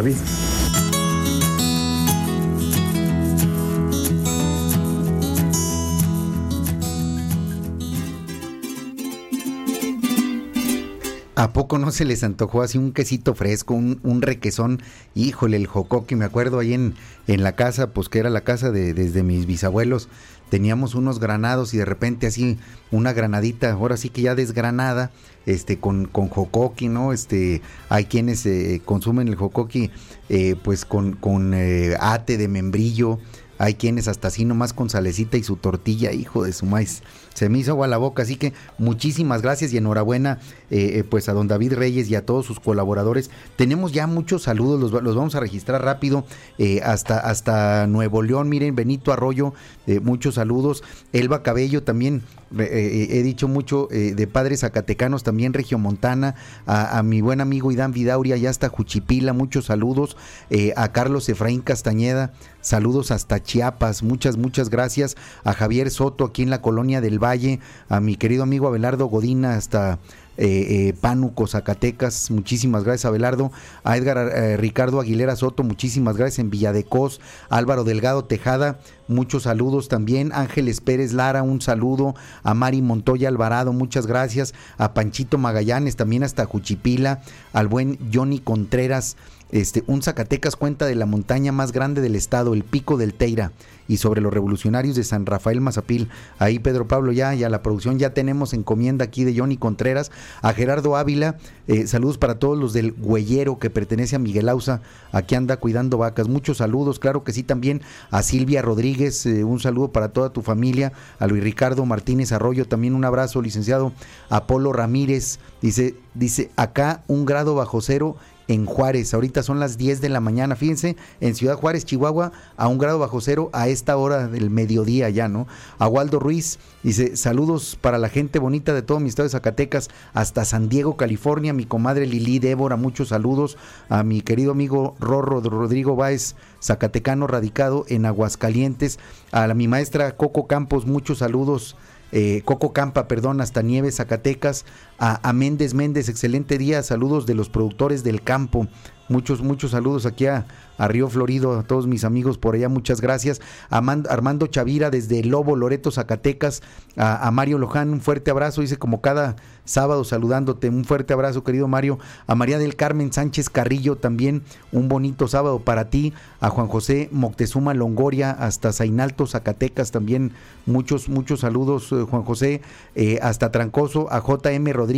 ¿A 11.39 11.53
poco 11.53 11.77
no 11.77 11.89
se 11.91 12.03
les 12.03 12.25
antojó 12.25 12.63
así 12.63 12.77
un 12.77 12.91
quesito 12.91 13.34
fresco, 13.34 13.74
un, 13.74 14.01
un 14.03 14.22
requesón? 14.22 14.81
Híjole, 15.15 15.55
el 15.55 15.67
jocoque, 15.67 16.17
me 16.17 16.25
acuerdo 16.25 16.60
ahí 16.60 16.74
en, 16.74 16.96
en 17.27 17.43
la 17.43 17.53
casa, 17.53 17.93
pues 17.93 18.10
que 18.10 18.19
era 18.19 18.29
la 18.29 18.41
casa 18.41 18.72
de 18.72 18.93
desde 18.93 19.24
mis 19.24 19.46
bisabuelos, 19.46 20.10
teníamos 20.50 20.96
unos 20.96 21.22
granados 21.22 21.74
y 21.74 21.77
de 21.77 21.86
repente 21.86 22.27
así 22.27 22.58
una 22.91 23.13
granadita, 23.13 23.72
ahora 23.72 23.96
sí 23.96 24.10
que 24.10 24.24
ya 24.24 24.36
desgranada, 24.36 25.12
este 25.46 25.79
con, 25.79 26.08
con 26.08 26.27
jocoqui, 26.27 26.89
¿no? 26.89 27.13
Este, 27.13 27.62
hay 27.88 28.03
quienes 28.03 28.46
eh, 28.46 28.81
consumen 28.84 29.29
el 29.29 29.36
jocoqui 29.36 29.91
eh, 30.27 30.58
pues 30.62 30.84
con, 30.84 31.13
con 31.13 31.53
eh, 31.53 31.96
ate 32.01 32.38
de 32.38 32.50
membrillo, 32.50 33.17
hay 33.59 33.75
quienes 33.75 34.07
hasta 34.07 34.29
así 34.29 34.45
nomás 34.45 34.71
con 34.71 34.89
salecita 34.89 35.37
y 35.37 35.43
su 35.43 35.57
tortilla, 35.57 36.13
hijo 36.13 36.43
de 36.43 36.53
su 36.53 36.65
maíz. 36.65 37.03
Se 37.33 37.49
me 37.49 37.59
hizo 37.59 37.71
agua 37.71 37.87
la 37.87 37.97
boca, 37.97 38.23
así 38.23 38.37
que 38.37 38.53
muchísimas 38.77 39.41
gracias 39.41 39.73
y 39.73 39.77
enhorabuena 39.77 40.39
eh, 40.71 40.99
eh, 40.99 41.03
pues 41.03 41.29
a 41.29 41.33
don 41.33 41.47
David 41.47 41.73
Reyes 41.73 42.09
y 42.09 42.15
a 42.15 42.25
todos 42.25 42.45
sus 42.45 42.59
colaboradores. 42.59 43.29
Tenemos 43.57 43.91
ya 43.91 44.07
muchos 44.07 44.43
saludos, 44.43 44.91
los, 44.91 45.15
vamos 45.15 45.35
a 45.35 45.41
registrar 45.41 45.83
rápido 45.83 46.25
eh, 46.57 46.81
hasta, 46.83 47.19
hasta 47.19 47.85
Nuevo 47.87 48.21
León. 48.23 48.47
Miren, 48.47 48.75
Benito 48.75 49.11
Arroyo, 49.11 49.53
eh, 49.87 49.99
muchos 49.99 50.35
saludos. 50.35 50.83
Elba 51.11 51.43
Cabello 51.43 51.83
también, 51.83 52.23
he 52.58 53.22
dicho 53.24 53.48
mucho 53.48 53.88
eh, 53.91 54.13
de 54.15 54.27
padres 54.27 54.62
zacatecanos, 54.62 55.24
también 55.24 55.53
Regiomontana, 55.53 56.36
a, 56.65 57.01
mi 57.03 57.22
buen 57.22 57.41
amigo 57.41 57.72
Idán 57.72 57.91
Vidauria, 57.91 58.38
ya 58.38 58.50
hasta 58.50 58.70
Juchipila, 58.70 59.34
muchos 59.34 59.65
saludos. 59.65 60.18
eh, 60.50 60.74
a 60.75 60.91
Carlos 60.91 61.29
Efraín 61.29 61.62
Castañeda, 61.62 62.34
saludos 62.62 63.12
hasta 63.12 63.41
Chiapas, 63.41 64.03
muchas, 64.03 64.38
muchas 64.38 64.70
gracias. 64.70 65.15
A 65.44 65.53
Javier 65.53 65.89
Soto 65.91 66.25
aquí 66.25 66.44
en 66.44 66.50
la 66.50 66.62
colonia 66.62 67.01
del 67.01 67.24
Valle, 67.24 67.60
a 67.88 68.00
mi 68.00 68.15
querido 68.15 68.44
amigo 68.44 68.68
Abelardo 68.68 69.06
Godina 69.06 69.56
hasta 69.56 70.00
eh, 70.41 70.88
eh, 70.88 70.93
Pánuco, 71.01 71.48
Zacatecas, 71.48 72.31
muchísimas 72.31 72.86
gracias 72.86 73.03
Abelardo, 73.03 73.51
a 73.84 73.98
Edgar 73.98 74.17
eh, 74.17 74.55
Ricardo 74.55 75.01
Aguilera 75.01 75.36
Soto, 75.36 75.63
muchísimas 75.63 76.15
gracias. 76.15 76.39
En 76.39 76.50
Villadecos, 76.50 77.19
Álvaro 77.50 77.84
Delgado 77.84 78.24
Tejada, 78.24 78.79
muchos 79.10 79.43
saludos 79.43 79.89
también, 79.89 80.31
Ángeles 80.34 80.79
Pérez 80.79 81.12
Lara, 81.12 81.43
un 81.43 81.60
saludo, 81.60 82.15
a 82.43 82.53
Mari 82.53 82.81
Montoya 82.81 83.27
Alvarado, 83.27 83.74
muchas 83.74 84.08
gracias, 84.08 84.53
a 84.77 84.93
Panchito 84.93 85.38
Magallanes, 85.38 85.98
también 85.98 86.24
hasta 86.24 86.46
Juchipila, 86.46 87.22
al 87.51 87.67
buen 87.67 88.00
Johnny 88.13 88.39
Contreras, 88.39 89.17
este, 89.51 89.84
un 89.88 90.01
Zacatecas 90.01 90.56
cuenta 90.56 90.86
de 90.86 90.96
la 90.96 91.06
montaña 91.06 91.51
más 91.51 91.72
grande 91.72 92.01
del 92.01 92.15
estado, 92.15 92.53
el 92.53 92.63
Pico 92.63 92.98
del 92.98 93.13
Teira, 93.13 93.51
y 93.88 93.98
sobre 93.98 94.22
los 94.22 94.32
revolucionarios 94.32 94.96
de 94.96 95.03
San 95.03 95.25
Rafael 95.25 95.62
Mazapil. 95.62 96.10
Ahí 96.38 96.60
Pedro 96.60 96.88
Pablo 96.88 97.12
ya, 97.12 97.34
ya 97.34 97.50
la 97.50 97.63
producción 97.63 97.98
ya 97.98 98.13
tenemos 98.13 98.53
encomienda 98.53 99.06
aquí 99.06 99.24
de 99.24 99.38
Johnny 99.38 99.58
Contreras, 99.58 100.12
a 100.41 100.53
Gerardo 100.53 100.96
Ávila, 100.96 101.38
eh, 101.68 101.88
saludos 101.88 102.20
para 102.20 102.38
todos 102.38 102.58
los 102.58 102.72
del 102.74 102.91
Güeyero 102.94 103.58
que 103.58 103.72
pertenece 103.72 104.15
a 104.15 104.20
Miguel 104.20 104.48
Ausa, 104.48 104.82
aquí 105.12 105.34
anda 105.34 105.58
cuidando 105.58 105.98
vacas, 105.98 106.27
muchos 106.27 106.58
saludos, 106.58 107.00
claro 107.00 107.24
que 107.24 107.34
sí 107.34 107.41
también 107.41 107.82
a 108.12 108.22
Silvia 108.22 108.62
Rodríguez, 108.62 109.25
eh, 109.25 109.44
un 109.44 109.60
saludo 109.60 109.91
para 109.91 110.10
toda 110.10 110.32
tu 110.32 110.44
familia, 110.44 110.94
a 111.18 111.25
Luis 111.25 111.44
Ricardo 111.44 111.84
Martínez 111.86 112.32
Arroyo, 112.32 112.65
también 112.65 112.94
un 112.94 113.06
abrazo, 113.06 113.41
licenciado 113.41 113.91
Apolo 114.29 114.72
Ramírez, 114.72 115.39
dice, 115.63 115.96
dice, 116.13 116.51
acá 116.56 117.03
un 117.08 117.25
grado 117.25 117.56
bajo 117.56 117.82
cero 117.82 118.15
en 118.50 118.65
Juárez. 118.65 119.13
Ahorita 119.13 119.44
son 119.44 119.60
las 119.60 119.77
10 119.77 120.01
de 120.01 120.10
la 120.10 120.20
mañana. 120.20 120.58
Fíjense, 120.58 120.98
en 121.22 121.36
Ciudad 121.36 121.56
Juárez, 121.56 121.86
Chihuahua, 121.86 122.34
a 122.58 122.68
un 122.68 122.79
grado 122.79 123.00
bajo 123.00 123.22
cero 123.22 123.50
a 123.53 123.70
esta 123.70 123.96
hora 123.96 124.27
del 124.27 124.50
mediodía 124.50 125.10
ya, 125.10 125.29
¿no? 125.29 125.48
A 125.77 125.88
Waldo 125.88 126.20
Ruiz 126.20 126.60
dice: 126.84 127.15
Saludos 127.15 127.77
para 127.79 128.00
la 128.00 128.10
gente 128.10 128.39
bonita 128.39 128.74
de 128.74 128.82
todo 128.82 129.00
mi 129.00 129.08
estado 129.08 129.27
de 129.27 129.32
Zacatecas, 129.32 129.89
hasta 130.13 130.44
San 130.46 130.68
Diego, 130.68 130.98
California. 130.98 131.53
Mi 131.53 131.65
comadre 131.65 132.08
Lili 132.08 132.39
Débora, 132.39 132.75
muchos 132.75 133.10
saludos. 133.10 133.58
A 133.88 134.03
mi 134.03 134.22
querido 134.22 134.51
amigo 134.51 134.96
Rorro 135.00 135.41
Rodrigo 135.41 135.96
Báez, 135.96 136.36
Zacatecano, 136.62 137.27
radicado 137.27 137.86
en 137.88 138.08
Aguascalientes. 138.08 138.98
A 139.32 139.48
mi 139.53 139.68
maestra 139.68 140.18
Coco 140.18 140.48
Campos, 140.48 140.88
muchos 140.88 141.20
saludos 141.20 141.77
eh, 142.12 142.41
Coco 142.44 142.74
Campa, 142.74 143.08
perdón, 143.08 143.39
hasta 143.41 143.62
Nieves, 143.62 143.98
Zacatecas, 143.98 144.65
a, 145.00 145.34
Méndez 145.34 145.74
Méndez, 145.74 146.10
excelente 146.10 146.58
día, 146.58 146.84
saludos 146.84 147.25
de 147.25 147.34
los 147.34 147.50
productores 147.50 148.03
del 148.03 148.22
campo, 148.22 148.68
muchos, 149.08 149.41
muchos 149.41 149.72
saludos 149.72 150.06
aquí 150.06 150.25
a, 150.27 150.46
a 150.79 150.88
Río 150.88 151.10
Florido, 151.10 151.60
a 151.60 151.63
todos 151.63 151.88
mis 151.88 152.03
amigos 152.06 152.38
por 152.38 152.56
allá, 152.56 152.70
muchas 152.70 153.01
gracias, 153.01 153.41
a 153.70 153.82
Man, 153.82 154.06
Armando 154.10 154.48
Chavira 154.48 154.89
desde 154.89 155.24
Lobo, 155.24 155.56
Loreto, 155.56 155.91
Zacatecas, 155.91 156.62
a, 156.96 157.29
Mario 157.32 157.58
Loján, 157.58 157.89
un 157.89 158.01
fuerte 158.01 158.32
abrazo, 158.32 158.62
dice 158.62 158.77
como 158.77 159.01
cada 159.01 159.36
sábado 159.65 160.03
saludándote, 160.03 160.70
un 160.70 160.86
fuerte 160.86 161.13
abrazo 161.13 161.44
querido 161.44 161.68
Mario, 161.68 162.00
a 162.27 162.36
María 162.36 162.58
del 162.58 162.75
Carmen 162.75 163.12
Sánchez 163.12 163.50
Carrillo 163.50 163.98
también, 163.98 164.41
un 164.72 164.88
bonito 164.88 165.27
sábado 165.27 165.60
para 165.60 165.89
ti, 165.89 166.13
a 166.39 166.50
Juan 166.50 166.68
José 166.68 167.10
Moctezuma 167.12 167.74
Longoria, 167.74 168.32
hasta 168.32 168.72
Zainalto, 168.72 169.27
Zacatecas 169.27 169.91
también, 169.91 170.32
muchos, 170.65 171.10
muchos 171.10 171.41
saludos 171.41 171.89
Juan 172.10 172.24
José, 172.24 172.62
eh, 172.96 173.20
hasta 173.22 173.51
Trancoso, 173.51 174.12
a 174.12 174.22
JM 174.22 174.72
Rodríguez, 174.72 174.88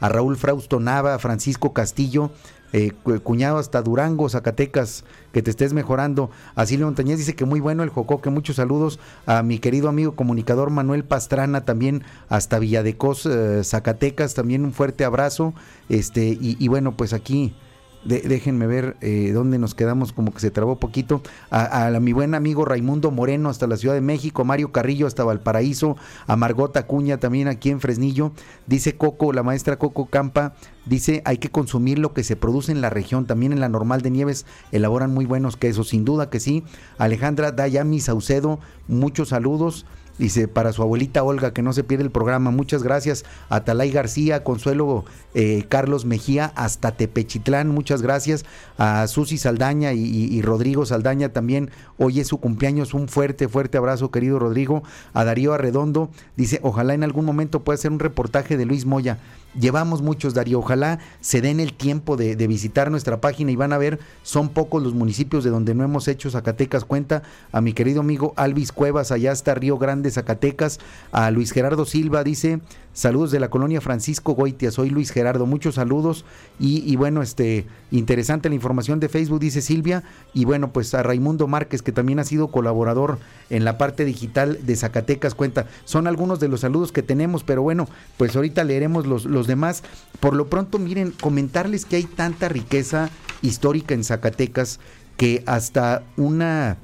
a 0.00 0.08
Raúl 0.08 0.36
Frausto 0.36 0.80
Nava, 0.80 1.14
a 1.14 1.18
Francisco 1.18 1.72
Castillo, 1.72 2.30
eh, 2.72 2.92
cuñado 3.22 3.58
hasta 3.58 3.80
Durango, 3.82 4.28
Zacatecas, 4.28 5.04
que 5.32 5.42
te 5.42 5.50
estés 5.50 5.72
mejorando. 5.72 6.30
A 6.54 6.66
Silvio 6.66 6.86
Montañez 6.86 7.18
dice 7.18 7.34
que 7.34 7.44
muy 7.44 7.60
bueno 7.60 7.82
el 7.82 7.90
jocoque, 7.90 8.30
muchos 8.30 8.56
saludos 8.56 8.98
a 9.24 9.42
mi 9.42 9.58
querido 9.58 9.88
amigo 9.88 10.16
comunicador 10.16 10.70
Manuel 10.70 11.04
Pastrana, 11.04 11.64
también 11.64 12.02
hasta 12.28 12.58
Villadecos, 12.58 13.26
eh, 13.26 13.62
Zacatecas, 13.62 14.34
también 14.34 14.64
un 14.64 14.72
fuerte 14.72 15.04
abrazo. 15.04 15.54
Este, 15.88 16.26
y, 16.26 16.56
y 16.58 16.68
bueno, 16.68 16.96
pues 16.96 17.12
aquí 17.12 17.54
déjenme 18.06 18.66
ver 18.66 18.96
eh, 19.00 19.32
dónde 19.32 19.58
nos 19.58 19.74
quedamos, 19.74 20.12
como 20.12 20.32
que 20.32 20.40
se 20.40 20.50
trabó 20.50 20.76
poquito. 20.76 21.22
A, 21.50 21.86
a, 21.86 22.00
mi 22.00 22.12
buen 22.12 22.34
amigo 22.34 22.64
Raimundo 22.64 23.10
Moreno 23.10 23.48
hasta 23.48 23.66
la 23.66 23.76
Ciudad 23.76 23.94
de 23.94 24.00
México, 24.00 24.44
Mario 24.44 24.72
Carrillo 24.72 25.06
hasta 25.06 25.24
Valparaíso, 25.24 25.96
a 26.26 26.36
Margot 26.36 26.76
Acuña 26.76 27.18
también 27.18 27.48
aquí 27.48 27.70
en 27.70 27.80
Fresnillo. 27.80 28.32
Dice 28.66 28.96
Coco, 28.96 29.32
la 29.32 29.42
maestra 29.42 29.78
Coco 29.78 30.06
Campa, 30.06 30.54
dice 30.84 31.22
hay 31.24 31.38
que 31.38 31.50
consumir 31.50 31.98
lo 31.98 32.14
que 32.14 32.24
se 32.24 32.36
produce 32.36 32.72
en 32.72 32.80
la 32.80 32.90
región. 32.90 33.26
También 33.26 33.52
en 33.52 33.60
la 33.60 33.68
normal 33.68 34.02
de 34.02 34.10
Nieves 34.10 34.46
elaboran 34.72 35.12
muy 35.12 35.26
buenos 35.26 35.56
quesos, 35.56 35.88
sin 35.88 36.04
duda 36.04 36.30
que 36.30 36.40
sí. 36.40 36.64
Alejandra 36.98 37.52
Dayami 37.52 38.00
Saucedo, 38.00 38.60
muchos 38.88 39.30
saludos. 39.30 39.86
Dice, 40.18 40.48
para 40.48 40.72
su 40.72 40.82
abuelita 40.82 41.22
Olga, 41.22 41.52
que 41.52 41.62
no 41.62 41.72
se 41.72 41.84
pierde 41.84 42.04
el 42.04 42.10
programa. 42.10 42.50
Muchas 42.50 42.82
gracias. 42.82 43.24
Atalay 43.48 43.90
García, 43.90 44.42
Consuelo 44.44 45.04
eh, 45.34 45.66
Carlos 45.68 46.04
Mejía, 46.04 46.52
hasta 46.56 46.92
Tepechitlán. 46.92 47.68
Muchas 47.68 48.00
gracias. 48.00 48.44
A 48.78 49.06
Susi 49.08 49.36
Saldaña 49.36 49.92
y, 49.92 50.04
y, 50.04 50.24
y, 50.34 50.42
Rodrigo 50.42 50.86
Saldaña 50.86 51.30
también. 51.30 51.70
Hoy 51.98 52.20
es 52.20 52.28
su 52.28 52.38
cumpleaños. 52.38 52.94
Un 52.94 53.08
fuerte, 53.08 53.48
fuerte 53.48 53.76
abrazo, 53.76 54.10
querido 54.10 54.38
Rodrigo. 54.38 54.82
A 55.12 55.24
Darío 55.24 55.52
Arredondo. 55.52 56.10
Dice, 56.36 56.60
ojalá 56.62 56.94
en 56.94 57.04
algún 57.04 57.24
momento 57.24 57.62
pueda 57.62 57.74
hacer 57.74 57.92
un 57.92 57.98
reportaje 57.98 58.56
de 58.56 58.64
Luis 58.64 58.86
Moya. 58.86 59.18
Llevamos 59.58 60.02
muchos, 60.02 60.34
Darío. 60.34 60.58
Ojalá 60.58 60.98
se 61.20 61.40
den 61.40 61.60
el 61.60 61.72
tiempo 61.72 62.16
de, 62.16 62.34
visitar 62.46 62.90
nuestra 62.90 63.20
página 63.20 63.50
y 63.50 63.56
van 63.56 63.72
a 63.72 63.78
ver, 63.78 63.98
son 64.22 64.50
pocos 64.50 64.82
los 64.82 64.94
municipios 64.94 65.44
de 65.44 65.50
donde 65.50 65.74
no 65.74 65.82
hemos 65.82 66.08
hecho 66.08 66.30
Zacatecas 66.30 66.84
cuenta. 66.84 67.22
A 67.52 67.60
mi 67.60 67.72
querido 67.72 68.00
amigo 68.00 68.34
Alvis 68.36 68.70
Cuevas, 68.70 69.12
allá 69.12 69.32
está 69.32 69.54
Río 69.54 69.78
Grande, 69.78 70.10
Zacatecas. 70.10 70.78
A 71.10 71.30
Luis 71.30 71.52
Gerardo 71.52 71.86
Silva 71.86 72.22
dice, 72.22 72.60
saludos 72.92 73.30
de 73.30 73.40
la 73.40 73.48
colonia 73.48 73.80
Francisco 73.80 74.34
Goitia, 74.34 74.70
soy 74.70 74.90
Luis 74.90 75.10
Gerardo, 75.10 75.46
muchos 75.46 75.76
saludos. 75.76 76.24
Y, 76.58 76.94
bueno, 76.96 77.22
este, 77.22 77.66
interesante 77.90 78.48
la 78.48 78.54
información 78.54 79.00
de 79.00 79.08
Facebook, 79.08 79.40
dice 79.40 79.62
Silvia. 79.62 80.02
Y 80.34 80.44
bueno, 80.44 80.72
pues 80.72 80.94
a 80.94 81.02
Raimundo 81.02 81.46
Márquez, 81.46 81.82
que 81.82 81.92
también 81.92 82.18
ha 82.18 82.24
sido 82.24 82.48
colaborador 82.48 83.18
en 83.48 83.64
la 83.64 83.78
parte 83.78 84.04
digital 84.04 84.58
de 84.62 84.76
Zacatecas 84.76 85.34
cuenta. 85.34 85.66
Son 85.84 86.06
algunos 86.06 86.40
de 86.40 86.48
los 86.48 86.60
saludos 86.60 86.92
que 86.92 87.02
tenemos, 87.02 87.42
pero 87.42 87.62
bueno, 87.62 87.88
pues 88.18 88.36
ahorita 88.36 88.64
leeremos 88.64 89.06
los 89.06 89.45
demás. 89.46 89.82
Por 90.20 90.34
lo 90.34 90.48
pronto, 90.48 90.78
miren, 90.78 91.10
comentarles 91.12 91.84
que 91.84 91.96
hay 91.96 92.04
tanta 92.04 92.48
riqueza 92.48 93.10
histórica 93.42 93.94
en 93.94 94.04
Zacatecas 94.04 94.80
que 95.16 95.42
hasta 95.46 96.02
una 96.16 96.76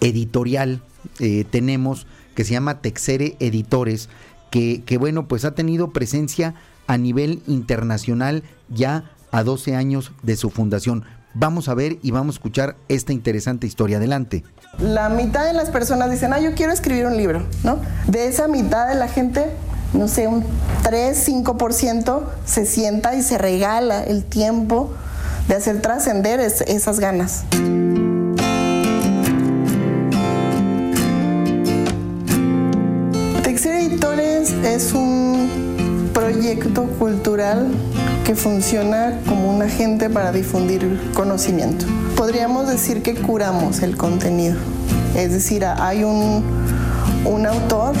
editorial 0.00 0.82
eh, 1.20 1.44
tenemos 1.50 2.06
que 2.34 2.44
se 2.44 2.52
llama 2.52 2.80
Texere 2.80 3.36
Editores, 3.38 4.08
que, 4.50 4.82
que, 4.84 4.98
bueno, 4.98 5.28
pues 5.28 5.44
ha 5.44 5.54
tenido 5.54 5.92
presencia 5.92 6.54
a 6.86 6.98
nivel 6.98 7.42
internacional 7.46 8.42
ya 8.68 9.10
a 9.30 9.42
12 9.42 9.74
años 9.74 10.12
de 10.22 10.36
su 10.36 10.50
fundación. 10.50 11.04
Vamos 11.34 11.68
a 11.68 11.74
ver 11.74 11.98
y 12.02 12.12
vamos 12.12 12.36
a 12.36 12.38
escuchar 12.38 12.76
esta 12.88 13.12
interesante 13.12 13.66
historia. 13.66 13.96
Adelante. 13.96 14.44
La 14.78 15.08
mitad 15.08 15.44
de 15.44 15.52
las 15.52 15.70
personas 15.70 16.10
dicen, 16.10 16.32
ah, 16.32 16.40
yo 16.40 16.54
quiero 16.54 16.72
escribir 16.72 17.06
un 17.06 17.16
libro, 17.16 17.44
¿no? 17.64 17.80
De 18.06 18.28
esa 18.28 18.46
mitad 18.46 18.88
de 18.88 18.94
la 18.94 19.08
gente, 19.08 19.46
no 19.94 20.08
sé, 20.08 20.26
un 20.26 20.44
3, 20.82 21.28
5% 21.28 22.20
se 22.44 22.66
sienta 22.66 23.14
y 23.14 23.22
se 23.22 23.38
regala 23.38 24.02
el 24.02 24.24
tiempo 24.24 24.90
de 25.48 25.54
hacer 25.54 25.80
trascender 25.80 26.40
esas 26.40 27.00
ganas. 27.00 27.44
Texer 33.42 33.74
Editores 33.74 34.52
es 34.64 34.92
un 34.92 36.10
proyecto 36.12 36.84
cultural 36.98 37.68
que 38.24 38.34
funciona 38.34 39.20
como 39.28 39.54
un 39.54 39.62
agente 39.62 40.10
para 40.10 40.32
difundir 40.32 41.12
conocimiento. 41.14 41.86
Podríamos 42.16 42.66
decir 42.68 43.02
que 43.02 43.14
curamos 43.14 43.80
el 43.82 43.96
contenido, 43.96 44.56
es 45.14 45.32
decir, 45.32 45.64
hay 45.64 46.04
un, 46.04 46.42
un 47.26 47.46
autor 47.46 47.94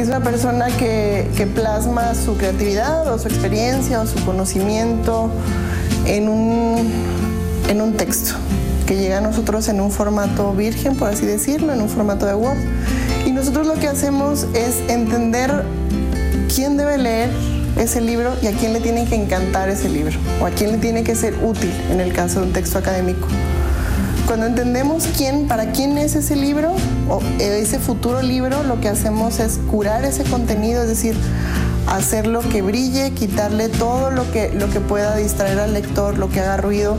es 0.00 0.08
una 0.08 0.20
persona 0.20 0.68
que, 0.68 1.28
que, 1.36 1.46
plasma 1.46 2.14
su 2.14 2.36
creatividad 2.38 3.12
o 3.12 3.18
su 3.18 3.28
experiencia 3.28 4.00
o 4.00 4.06
su 4.06 4.24
conocimiento 4.24 5.30
en 6.06 6.28
un, 6.28 6.90
en 7.68 7.82
un 7.82 7.92
texto 7.94 8.34
que 8.86 8.96
llega 8.96 9.18
a 9.18 9.20
nosotros 9.20 9.68
en 9.68 9.80
un 9.80 9.90
formato 9.90 10.54
virgen, 10.54 10.96
por 10.96 11.08
así 11.08 11.26
decirlo, 11.26 11.74
en 11.74 11.82
un 11.82 11.88
formato 11.90 12.24
de 12.24 12.34
Word. 12.34 12.56
Y 13.26 13.32
nosotros 13.32 13.66
lo 13.66 13.74
que 13.74 13.88
hacemos 13.88 14.46
es 14.54 14.80
entender 14.88 15.64
quién 16.54 16.78
debe 16.78 16.96
leer 16.96 17.28
ese 17.76 18.00
libro 18.00 18.32
y 18.42 18.46
a 18.46 18.52
quién 18.52 18.72
le 18.72 18.80
tiene 18.80 19.04
que 19.04 19.16
encantar 19.16 19.68
ese 19.68 19.90
libro 19.90 20.18
o 20.40 20.46
a 20.46 20.50
quién 20.50 20.72
le 20.72 20.78
tiene 20.78 21.04
que 21.04 21.14
ser 21.14 21.34
útil 21.44 21.70
en 21.90 22.00
el 22.00 22.14
caso 22.14 22.40
de 22.40 22.46
un 22.46 22.52
texto 22.54 22.78
académico. 22.78 23.28
Cuando 24.26 24.46
entendemos 24.46 25.08
quién, 25.16 25.46
para 25.46 25.72
quién 25.72 25.98
es 25.98 26.14
ese 26.14 26.36
libro 26.36 26.74
ese 27.38 27.78
futuro 27.78 28.22
libro, 28.22 28.62
lo 28.62 28.80
que 28.80 28.88
hacemos 28.88 29.40
es 29.40 29.58
curar 29.70 30.04
ese 30.04 30.24
contenido, 30.24 30.82
es 30.82 30.88
decir, 30.88 31.16
hacerlo 31.86 32.40
que 32.40 32.62
brille, 32.62 33.12
quitarle 33.12 33.68
todo 33.68 34.10
lo 34.10 34.30
que, 34.30 34.52
lo 34.52 34.70
que 34.70 34.80
pueda 34.80 35.16
distraer 35.16 35.58
al 35.58 35.72
lector, 35.72 36.18
lo 36.18 36.28
que 36.28 36.40
haga 36.40 36.56
ruido, 36.56 36.96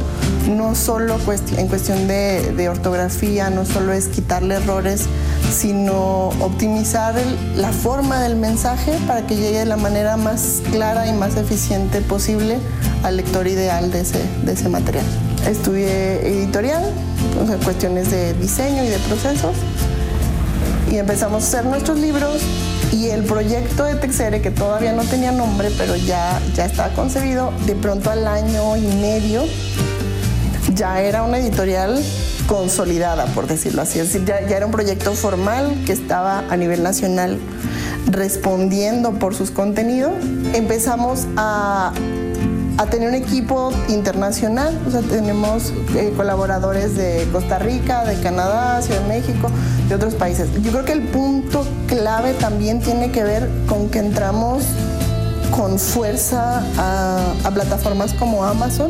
no 0.50 0.76
solo 0.76 1.18
en 1.58 1.68
cuestión 1.68 2.08
de, 2.08 2.54
de 2.56 2.70
ortografía, 2.70 3.50
no 3.50 3.66
solo 3.66 3.94
es 3.94 4.08
quitarle 4.08 4.56
errores, 4.56 5.06
sino 5.52 6.30
optimizar 6.40 7.16
la 7.56 7.72
forma 7.72 8.22
del 8.22 8.36
mensaje 8.36 8.98
para 9.08 9.26
que 9.28 9.36
llegue 9.36 9.60
de 9.60 9.66
la 9.66 9.78
manera 9.78 10.18
más 10.18 10.62
clara 10.72 11.08
y 11.08 11.14
más 11.14 11.38
eficiente 11.38 12.02
posible 12.02 12.58
al 13.04 13.18
lector 13.18 13.48
ideal 13.48 13.92
de 13.92 14.02
ese, 14.02 14.20
de 14.44 14.54
ese 14.54 14.70
material. 14.70 15.06
Estudié 15.48 16.28
editorial, 16.28 16.84
sea, 17.48 17.58
cuestiones 17.58 18.12
de 18.12 18.34
diseño 18.36 18.84
y 18.84 18.88
de 18.88 18.98
procesos, 19.00 19.56
y 20.92 20.98
empezamos 20.98 21.44
a 21.44 21.48
hacer 21.48 21.66
nuestros 21.66 21.98
libros 22.00 22.42
y 22.92 23.08
el 23.08 23.24
proyecto 23.24 23.86
de 23.86 23.96
Texere, 23.96 24.42
que 24.42 24.52
todavía 24.52 24.92
no 24.92 25.04
tenía 25.04 25.32
nombre, 25.32 25.70
pero 25.78 25.96
ya, 25.96 26.40
ya 26.54 26.66
estaba 26.66 26.94
concebido, 26.94 27.54
de 27.66 27.76
pronto 27.76 28.12
al 28.12 28.28
año 28.28 28.76
y 28.76 28.86
medio 28.98 29.44
ya 30.76 31.02
era 31.02 31.24
una 31.24 31.38
editorial 31.38 32.02
consolidada, 32.48 33.26
por 33.28 33.48
decirlo 33.48 33.82
así. 33.82 34.02
Ya, 34.26 34.40
era 34.40 34.66
un 34.66 34.72
proyecto 34.72 35.14
formal 35.14 35.84
que 35.86 35.94
estaba 35.94 36.40
a 36.50 36.58
nivel 36.58 36.84
nacional 36.84 37.40
respondiendo 38.08 39.14
por 39.14 39.34
sus 39.34 39.52
contenidos. 39.52 40.12
Empezamos 40.54 41.28
a, 41.38 41.94
a 42.82 42.88
tener 42.88 43.10
un 43.10 43.14
equipo 43.16 43.72
internacional, 43.90 44.76
o 44.88 44.90
sea, 44.90 45.02
tenemos 45.02 45.72
eh, 45.96 46.12
colaboradores 46.18 46.96
de 46.96 47.28
Costa 47.32 47.60
Rica, 47.60 48.06
de 48.06 48.20
Canadá, 48.22 48.82
Ciudad 48.82 49.02
de 49.02 49.08
México, 49.08 49.52
de 49.88 49.94
otros 49.94 50.16
países. 50.16 50.50
Yo 50.64 50.72
creo 50.72 50.84
que 50.84 50.94
el 50.94 51.04
punto 51.04 51.64
clave 51.86 52.34
también 52.34 52.80
tiene 52.80 53.12
que 53.12 53.24
ver 53.24 53.48
con 53.68 53.90
que 53.90 54.00
entramos 54.00 54.64
con 55.56 55.78
fuerza 55.78 56.64
a, 56.76 57.20
a 57.44 57.52
plataformas 57.52 58.16
como 58.16 58.44
Amazon 58.44 58.90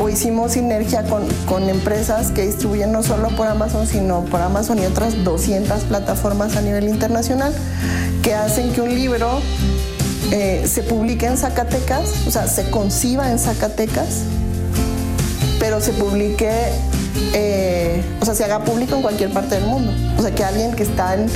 o 0.00 0.08
hicimos 0.08 0.52
sinergia 0.52 1.02
con, 1.02 1.26
con, 1.48 1.68
empresas 1.68 2.30
que 2.30 2.46
distribuyen 2.46 2.92
no 2.92 3.02
solo 3.02 3.30
por 3.30 3.48
Amazon, 3.48 3.86
sino 3.88 4.24
por 4.26 4.40
Amazon 4.40 4.78
y 4.78 4.86
otras 4.86 5.24
200 5.24 5.82
plataformas 5.84 6.56
a 6.56 6.62
nivel 6.62 6.88
internacional, 6.88 7.52
que 8.22 8.34
hacen 8.34 8.72
que 8.72 8.80
un 8.80 8.94
libro 8.94 9.40
eh, 10.32 10.66
se 10.66 10.82
publique 10.82 11.26
en 11.26 11.36
Zacatecas, 11.36 12.26
o 12.26 12.30
sea, 12.30 12.48
se 12.48 12.70
conciba 12.70 13.30
en 13.30 13.38
Zacatecas, 13.38 14.22
pero 15.60 15.78
se 15.82 15.92
publique, 15.92 16.50
eh, 17.34 18.02
o 18.18 18.24
sea, 18.24 18.34
se 18.34 18.42
haga 18.42 18.64
público 18.64 18.96
en 18.96 19.02
cualquier 19.02 19.30
parte 19.30 19.56
del 19.56 19.66
mundo. 19.66 19.92
O 20.18 20.22
sea, 20.22 20.34
que 20.34 20.42
alguien 20.42 20.72
que 20.72 20.84
está 20.84 21.14
en, 21.14 21.26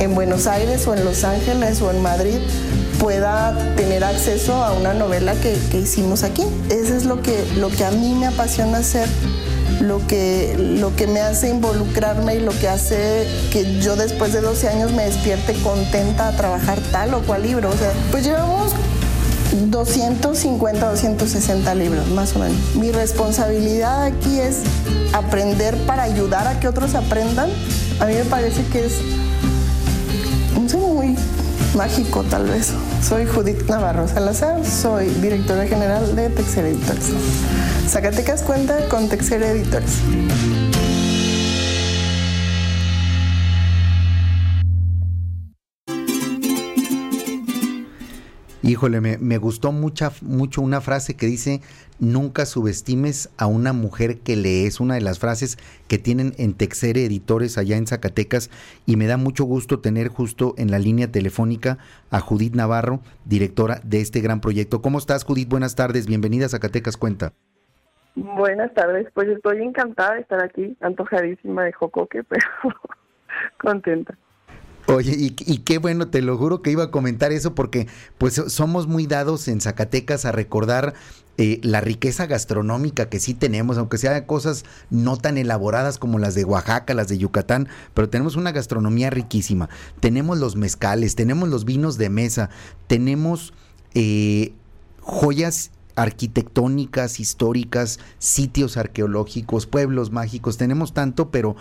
en 0.00 0.16
Buenos 0.16 0.48
Aires 0.48 0.84
o 0.88 0.96
en 0.96 1.04
Los 1.04 1.22
Ángeles 1.22 1.80
o 1.80 1.92
en 1.92 2.02
Madrid 2.02 2.38
pueda 2.98 3.56
tener 3.76 4.02
acceso 4.02 4.64
a 4.64 4.72
una 4.72 4.94
novela 4.94 5.34
que, 5.34 5.56
que, 5.70 5.78
hicimos 5.78 6.24
aquí. 6.24 6.42
Eso 6.70 6.96
es 6.96 7.04
lo 7.04 7.22
que, 7.22 7.44
lo 7.56 7.70
que 7.70 7.84
a 7.84 7.92
mí 7.92 8.14
me 8.14 8.26
apasiona 8.26 8.78
hacer, 8.78 9.06
lo 9.80 10.06
que, 10.06 10.56
lo 10.58 10.94
que 10.94 11.06
me 11.06 11.20
hace 11.20 11.48
involucrarme 11.48 12.36
y 12.36 12.40
lo 12.40 12.52
que 12.52 12.68
hace 12.68 13.26
que 13.50 13.80
yo 13.80 13.96
después 13.96 14.32
de 14.32 14.40
12 14.40 14.68
años 14.68 14.92
me 14.92 15.04
despierte 15.04 15.54
contenta 15.62 16.28
a 16.28 16.36
trabajar 16.36 16.78
tal 16.92 17.14
o 17.14 17.20
cual 17.22 17.42
libro. 17.42 17.70
O 17.70 17.76
sea, 17.76 17.92
pues 18.10 18.24
llevamos 18.24 18.72
250, 19.52 20.90
260 20.90 21.74
libros, 21.74 22.06
más 22.08 22.36
o 22.36 22.40
menos. 22.40 22.56
Mi 22.76 22.92
responsabilidad 22.92 24.04
aquí 24.04 24.38
es 24.38 24.58
aprender 25.12 25.76
para 25.86 26.02
ayudar 26.02 26.46
a 26.46 26.60
que 26.60 26.68
otros 26.68 26.94
aprendan. 26.94 27.50
A 28.00 28.06
mí 28.06 28.14
me 28.14 28.24
parece 28.24 28.62
que 28.66 28.84
es 28.84 28.92
muy 30.74 31.16
mágico 31.74 32.22
tal 32.24 32.46
vez. 32.46 32.72
Soy 33.02 33.26
Judith 33.26 33.68
Navarro 33.68 34.06
Salazar, 34.06 34.64
soy 34.64 35.06
directora 35.06 35.66
general 35.66 36.14
de 36.14 36.28
Texer 36.30 36.66
Editores. 36.66 37.10
Zacatecas 37.88 38.42
cuenta 38.42 38.88
con 38.88 39.08
Texer 39.08 39.42
Editores. 39.42 39.98
Híjole, 48.70 49.00
me, 49.00 49.18
me, 49.18 49.36
gustó 49.36 49.72
mucha, 49.72 50.12
mucho 50.22 50.62
una 50.62 50.80
frase 50.80 51.16
que 51.16 51.26
dice, 51.26 51.60
nunca 51.98 52.46
subestimes 52.46 53.28
a 53.36 53.46
una 53.46 53.72
mujer 53.72 54.18
que 54.18 54.36
lees, 54.36 54.78
una 54.78 54.94
de 54.94 55.00
las 55.00 55.18
frases 55.18 55.58
que 55.88 55.98
tienen 55.98 56.34
en 56.38 56.54
Texere 56.54 57.04
Editores 57.04 57.58
allá 57.58 57.76
en 57.76 57.88
Zacatecas 57.88 58.48
y 58.86 58.94
me 58.94 59.08
da 59.08 59.16
mucho 59.16 59.42
gusto 59.42 59.80
tener 59.80 60.06
justo 60.06 60.54
en 60.56 60.70
la 60.70 60.78
línea 60.78 61.10
telefónica 61.10 61.78
a 62.12 62.20
Judith 62.20 62.54
Navarro, 62.54 63.00
directora 63.24 63.80
de 63.82 64.00
este 64.02 64.20
gran 64.20 64.40
proyecto. 64.40 64.80
¿Cómo 64.82 64.98
estás 64.98 65.24
Judith? 65.24 65.48
Buenas 65.48 65.74
tardes, 65.74 66.06
bienvenida 66.06 66.46
a 66.46 66.50
Zacatecas 66.50 66.96
Cuenta. 66.96 67.32
Buenas 68.14 68.72
tardes, 68.74 69.08
pues 69.14 69.26
estoy 69.30 69.62
encantada 69.62 70.14
de 70.14 70.20
estar 70.20 70.44
aquí, 70.44 70.76
antojadísima 70.80 71.64
de 71.64 71.72
Jocoque, 71.72 72.22
pero 72.28 72.46
contenta. 73.58 74.16
Oye, 74.90 75.14
y, 75.18 75.58
qué 75.58 75.78
bueno, 75.78 76.08
te 76.08 76.20
lo 76.22 76.36
juro 76.36 76.62
que 76.62 76.70
iba 76.70 76.84
a 76.84 76.90
comentar 76.90 77.32
eso 77.32 77.54
porque 77.54 77.86
pues 78.18 78.42
somos 78.48 78.86
muy 78.86 79.06
dados 79.06 79.46
en 79.48 79.60
Zacatecas 79.60 80.24
a 80.24 80.32
recordar 80.32 80.94
eh, 81.38 81.60
la 81.62 81.80
riqueza 81.80 82.26
gastronómica 82.26 83.08
que 83.08 83.20
sí 83.20 83.34
tenemos, 83.34 83.78
aunque 83.78 83.98
sean 83.98 84.24
cosas 84.24 84.64
no 84.90 85.16
tan 85.16 85.38
elaboradas 85.38 85.98
como 85.98 86.18
las 86.18 86.34
de 86.34 86.44
Oaxaca, 86.44 86.92
las 86.94 87.08
de 87.08 87.18
Yucatán, 87.18 87.68
pero 87.94 88.08
tenemos 88.08 88.36
una 88.36 88.52
gastronomía 88.52 89.10
riquísima. 89.10 89.68
Tenemos 90.00 90.38
los 90.38 90.56
mezcales, 90.56 91.14
tenemos 91.14 91.48
los 91.48 91.64
vinos 91.64 91.96
de 91.96 92.10
mesa, 92.10 92.50
tenemos 92.88 93.54
eh, 93.94 94.52
joyas 95.00 95.70
arquitectónicas, 95.96 97.20
históricas, 97.20 98.00
sitios 98.18 98.76
arqueológicos, 98.76 99.66
pueblos 99.66 100.10
mágicos, 100.10 100.56
tenemos 100.56 100.94
tanto, 100.94 101.30
pero 101.30 101.56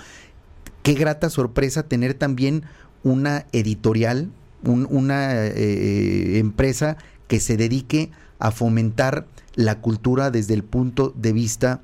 qué 0.84 0.94
grata 0.94 1.30
sorpresa 1.30 1.84
tener 1.84 2.14
también 2.14 2.64
una 3.04 3.46
editorial, 3.52 4.30
un, 4.64 4.88
una 4.90 5.46
eh, 5.46 6.40
empresa 6.40 6.98
que 7.28 7.40
se 7.40 7.58
dedique 7.58 8.12
a 8.40 8.52
fomentar 8.52 9.28
la 9.56 9.82
cultura 9.82 10.32
desde 10.32 10.54
el 10.54 10.64
punto 10.64 11.14
de 11.16 11.34
vista 11.34 11.82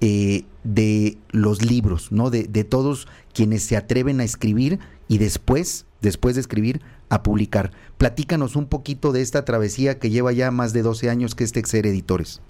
eh, 0.00 0.44
de 0.64 1.18
los 1.30 1.64
libros, 1.64 2.12
¿no? 2.12 2.30
De, 2.30 2.44
de, 2.44 2.64
todos 2.64 3.08
quienes 3.32 3.62
se 3.62 3.76
atreven 3.76 4.20
a 4.20 4.24
escribir 4.24 4.78
y 5.08 5.18
después, 5.18 5.86
después 6.02 6.34
de 6.34 6.40
escribir, 6.40 6.82
a 7.08 7.22
publicar. 7.22 7.72
Platícanos 7.98 8.56
un 8.56 8.66
poquito 8.66 9.12
de 9.12 9.22
esta 9.22 9.44
travesía 9.44 9.98
que 9.98 10.10
lleva 10.10 10.32
ya 10.32 10.50
más 10.50 10.72
de 10.72 10.82
12 10.82 11.08
años 11.10 11.34
que 11.34 11.44
es 11.44 11.52
Texer 11.52 11.86
Editores. 11.86 12.40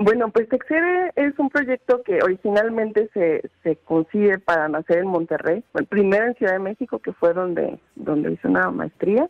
Bueno, 0.00 0.28
pues 0.28 0.48
Texere 0.48 1.10
es 1.16 1.36
un 1.40 1.50
proyecto 1.50 2.04
que 2.04 2.20
originalmente 2.22 3.10
se, 3.12 3.42
se 3.64 3.74
concibe 3.74 4.38
para 4.38 4.68
nacer 4.68 4.98
en 4.98 5.08
Monterrey, 5.08 5.64
primero 5.88 6.26
en 6.26 6.34
Ciudad 6.36 6.52
de 6.52 6.60
México, 6.60 7.00
que 7.00 7.12
fue 7.12 7.32
donde, 7.32 7.80
donde 7.96 8.30
hice 8.30 8.46
una 8.46 8.70
maestría. 8.70 9.28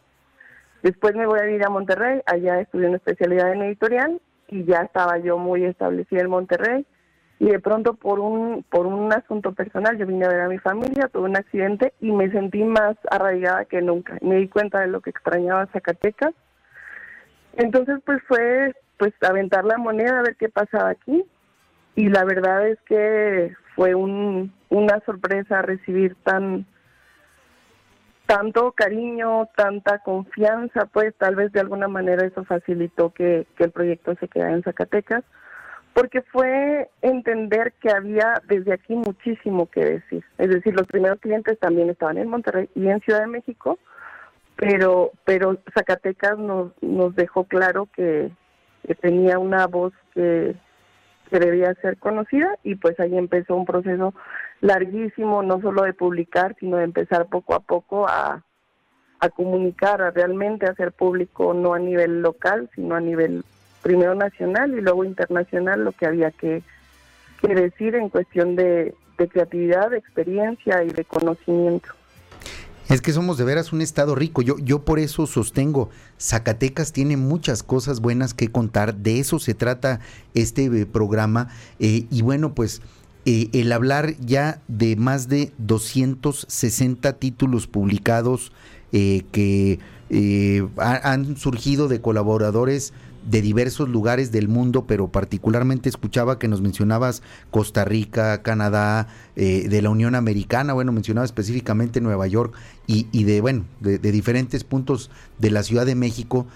Después 0.82 1.14
me 1.14 1.24
voy 1.24 1.40
a 1.40 1.50
ir 1.50 1.64
a 1.64 1.70
Monterrey, 1.70 2.20
allá 2.26 2.60
estudié 2.60 2.86
una 2.86 2.98
especialidad 2.98 3.50
en 3.50 3.62
editorial 3.62 4.20
y 4.48 4.64
ya 4.64 4.82
estaba 4.82 5.16
yo 5.16 5.38
muy 5.38 5.64
establecida 5.64 6.20
en 6.20 6.28
Monterrey. 6.30 6.86
y 7.38 7.46
de 7.46 7.60
pronto 7.60 7.94
por 7.94 8.20
un 8.20 8.62
por 8.68 8.86
un 8.86 9.10
asunto 9.10 9.52
personal 9.52 9.96
yo 9.96 10.06
vine 10.06 10.26
a 10.26 10.28
ver 10.28 10.40
a 10.40 10.48
mi 10.48 10.58
familia 10.58 11.08
tuve 11.08 11.30
un 11.30 11.36
accidente 11.36 11.94
y 12.00 12.10
me 12.10 12.30
sentí 12.30 12.64
más 12.64 12.96
arraigada 13.10 13.64
que 13.64 13.80
nunca 13.80 14.18
me 14.22 14.36
di 14.36 14.48
cuenta 14.48 14.80
de 14.80 14.88
lo 14.88 15.00
que 15.00 15.10
extrañaba 15.10 15.66
Zacatecas 15.66 16.34
entonces 17.56 18.00
pues 18.04 18.20
fue 18.26 18.74
pues 18.98 19.14
aventar 19.22 19.64
la 19.64 19.78
moneda 19.78 20.18
a 20.18 20.22
ver 20.22 20.36
qué 20.36 20.48
pasaba 20.48 20.90
aquí 20.90 21.24
y 21.94 22.08
la 22.08 22.24
verdad 22.24 22.68
es 22.68 22.78
que 22.82 23.54
fue 23.74 23.94
un, 23.94 24.52
una 24.68 25.00
sorpresa 25.06 25.62
recibir 25.62 26.16
tan 26.22 26.66
tanto 28.28 28.72
cariño, 28.72 29.48
tanta 29.56 30.00
confianza, 30.00 30.84
pues 30.84 31.14
tal 31.16 31.34
vez 31.34 31.50
de 31.52 31.60
alguna 31.60 31.88
manera 31.88 32.26
eso 32.26 32.44
facilitó 32.44 33.10
que, 33.10 33.46
el 33.56 33.70
proyecto 33.70 34.14
se 34.20 34.28
quedara 34.28 34.52
en 34.52 34.62
Zacatecas 34.62 35.24
porque 35.94 36.20
fue 36.20 36.90
entender 37.00 37.72
que 37.80 37.90
había 37.90 38.34
desde 38.46 38.74
aquí 38.74 38.94
muchísimo 38.94 39.66
que 39.66 39.84
decir. 39.84 40.24
Es 40.36 40.50
decir, 40.50 40.74
los 40.74 40.86
primeros 40.86 41.18
clientes 41.20 41.58
también 41.58 41.88
estaban 41.88 42.18
en 42.18 42.28
Monterrey 42.28 42.68
y 42.74 42.86
en 42.86 43.00
Ciudad 43.00 43.20
de 43.20 43.26
México, 43.28 43.78
pero 44.56 45.10
pero 45.24 45.56
Zacatecas 45.74 46.38
nos, 46.38 46.70
nos 46.82 47.16
dejó 47.16 47.44
claro 47.44 47.88
que, 47.92 48.30
tenía 49.00 49.38
una 49.38 49.66
voz 49.66 49.92
que, 50.14 50.54
que 51.30 51.38
debía 51.38 51.74
ser 51.74 51.98
conocida 51.98 52.56
y 52.62 52.74
pues 52.74 52.98
ahí 53.00 53.16
empezó 53.16 53.56
un 53.56 53.66
proceso 53.66 54.14
larguísimo, 54.60 55.42
no 55.42 55.60
solo 55.60 55.82
de 55.82 55.92
publicar, 55.92 56.56
sino 56.58 56.78
de 56.78 56.84
empezar 56.84 57.26
poco 57.26 57.54
a 57.54 57.60
poco 57.60 58.08
a, 58.08 58.42
a 59.20 59.28
comunicar, 59.30 60.02
a 60.02 60.10
realmente 60.10 60.66
hacer 60.66 60.92
público, 60.92 61.54
no 61.54 61.74
a 61.74 61.78
nivel 61.78 62.22
local, 62.22 62.70
sino 62.74 62.94
a 62.94 63.00
nivel 63.00 63.44
primero 63.82 64.14
nacional 64.14 64.76
y 64.76 64.80
luego 64.80 65.04
internacional 65.04 65.84
lo 65.84 65.92
que 65.92 66.06
había 66.06 66.30
que, 66.30 66.62
decir 67.42 67.94
en 67.94 68.08
cuestión 68.08 68.56
de, 68.56 68.94
creatividad, 69.16 69.90
de 69.90 69.98
experiencia 69.98 70.82
y 70.84 70.90
de 70.90 71.04
conocimiento. 71.04 71.88
Es 72.88 73.02
que 73.02 73.12
somos 73.12 73.36
de 73.36 73.44
veras 73.44 73.72
un 73.72 73.82
estado 73.82 74.14
rico. 74.14 74.40
Yo, 74.40 74.58
yo 74.58 74.84
por 74.84 74.98
eso 74.98 75.26
sostengo, 75.26 75.90
Zacatecas 76.18 76.92
tiene 76.92 77.18
muchas 77.18 77.62
cosas 77.62 78.00
buenas 78.00 78.32
que 78.32 78.50
contar. 78.50 78.96
De 78.96 79.18
eso 79.18 79.38
se 79.38 79.52
trata 79.52 80.00
este 80.32 80.64
eh, 80.64 80.86
programa. 80.86 81.48
Eh, 81.78 82.06
y 82.10 82.22
bueno, 82.22 82.54
pues 82.54 82.80
eh, 83.26 83.50
el 83.52 83.72
hablar 83.72 84.14
ya 84.20 84.62
de 84.68 84.96
más 84.96 85.28
de 85.28 85.52
260 85.58 87.12
títulos 87.14 87.66
publicados 87.66 88.52
que 88.90 89.80
han 90.78 91.36
surgido 91.36 91.88
de 91.88 92.00
colaboradores 92.00 92.94
de 93.28 93.42
diversos 93.42 93.88
lugares 93.88 94.32
del 94.32 94.48
mundo, 94.48 94.86
pero 94.86 95.08
particularmente 95.08 95.88
escuchaba 95.88 96.38
que 96.38 96.48
nos 96.48 96.62
mencionabas 96.62 97.22
Costa 97.50 97.84
Rica, 97.84 98.42
Canadá, 98.42 99.08
eh, 99.36 99.68
de 99.68 99.82
la 99.82 99.90
Unión 99.90 100.14
Americana, 100.14 100.72
bueno, 100.72 100.92
mencionaba 100.92 101.26
específicamente 101.26 102.00
Nueva 102.00 102.26
York 102.26 102.54
y, 102.86 103.06
y 103.12 103.24
de, 103.24 103.40
bueno, 103.40 103.64
de, 103.80 103.98
diferentes 103.98 104.64
puntos 104.64 105.10
de 105.38 105.50
la 105.50 105.62
Ciudad 105.62 105.84
de 105.84 105.94
México. 105.94 106.46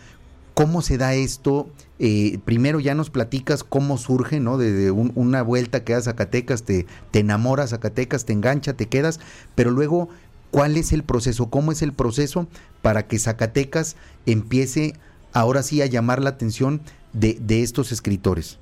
¿Cómo 0.54 0.82
se 0.82 0.96
da 0.98 1.14
esto? 1.14 1.68
Eh, 1.98 2.38
primero 2.44 2.80
ya 2.80 2.94
nos 2.94 3.10
platicas 3.10 3.64
cómo 3.64 3.98
surge, 3.98 4.40
¿no? 4.40 4.56
De, 4.56 4.90
una 4.90 5.42
vuelta 5.42 5.84
que 5.84 5.94
a 5.94 6.00
Zacatecas, 6.00 6.62
te, 6.62 6.86
te 7.10 7.20
enamoras 7.20 7.70
Zacatecas, 7.70 8.24
te 8.24 8.32
engancha, 8.32 8.72
te 8.72 8.86
quedas, 8.86 9.20
pero 9.54 9.70
luego, 9.70 10.08
¿cuál 10.50 10.78
es 10.78 10.92
el 10.92 11.02
proceso? 11.02 11.50
¿Cómo 11.50 11.70
es 11.70 11.82
el 11.82 11.92
proceso 11.92 12.46
para 12.80 13.06
que 13.06 13.18
Zacatecas 13.18 13.96
empiece 14.24 14.94
ahora 15.32 15.62
sí 15.62 15.82
a 15.82 15.86
llamar 15.86 16.20
la 16.20 16.30
atención 16.30 16.80
de, 17.12 17.62
estos 17.62 17.92
escritores? 17.92 18.58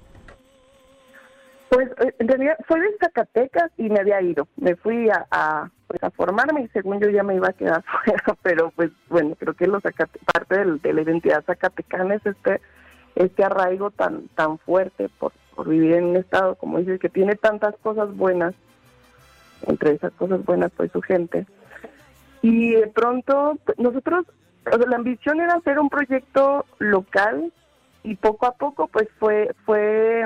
Pues 1.68 1.88
eh, 2.00 2.14
en 2.18 2.28
realidad 2.28 2.56
soy 2.68 2.80
de 2.80 2.96
Zacatecas 2.98 3.70
y 3.76 3.88
me 3.88 4.00
había 4.00 4.20
ido. 4.20 4.48
Me 4.56 4.74
fui 4.74 5.08
a, 5.10 5.70
pues, 5.86 6.02
a 6.02 6.10
formarme 6.10 6.62
y 6.62 6.68
según 6.68 7.00
yo 7.00 7.08
ya 7.10 7.22
me 7.22 7.36
iba 7.36 7.48
a 7.48 7.52
quedar 7.52 7.84
fuera, 8.04 8.36
pero 8.42 8.72
pues 8.74 8.90
bueno, 9.08 9.36
creo 9.38 9.54
que 9.54 9.66
los 9.66 9.82
parte 9.82 10.64
de 10.64 10.92
la 10.92 11.02
identidad 11.02 11.44
zacatecana 11.44 12.14
es 12.16 12.26
este, 12.26 12.60
este 13.14 13.44
arraigo 13.44 13.90
tan, 13.90 14.28
tan 14.28 14.58
fuerte 14.58 15.08
por, 15.18 15.32
por 15.54 15.68
vivir 15.68 15.94
en 15.94 16.04
un 16.04 16.16
estado, 16.16 16.56
como 16.56 16.78
dices, 16.78 16.98
que 17.00 17.08
tiene 17.08 17.36
tantas 17.36 17.76
cosas 17.82 18.16
buenas, 18.16 18.54
entre 19.66 19.92
esas 19.92 20.12
cosas 20.12 20.44
buenas 20.44 20.72
pues 20.76 20.90
su 20.92 21.02
gente. 21.02 21.46
Y 22.42 22.72
de 22.72 22.86
pronto 22.86 23.58
pues, 23.64 23.78
nosotros 23.78 24.26
la 24.78 24.96
ambición 24.96 25.40
era 25.40 25.54
hacer 25.54 25.78
un 25.78 25.88
proyecto 25.88 26.64
local 26.78 27.52
y 28.02 28.16
poco 28.16 28.46
a 28.46 28.52
poco 28.52 28.88
pues 28.88 29.08
fue 29.18 29.54
fue 29.64 30.24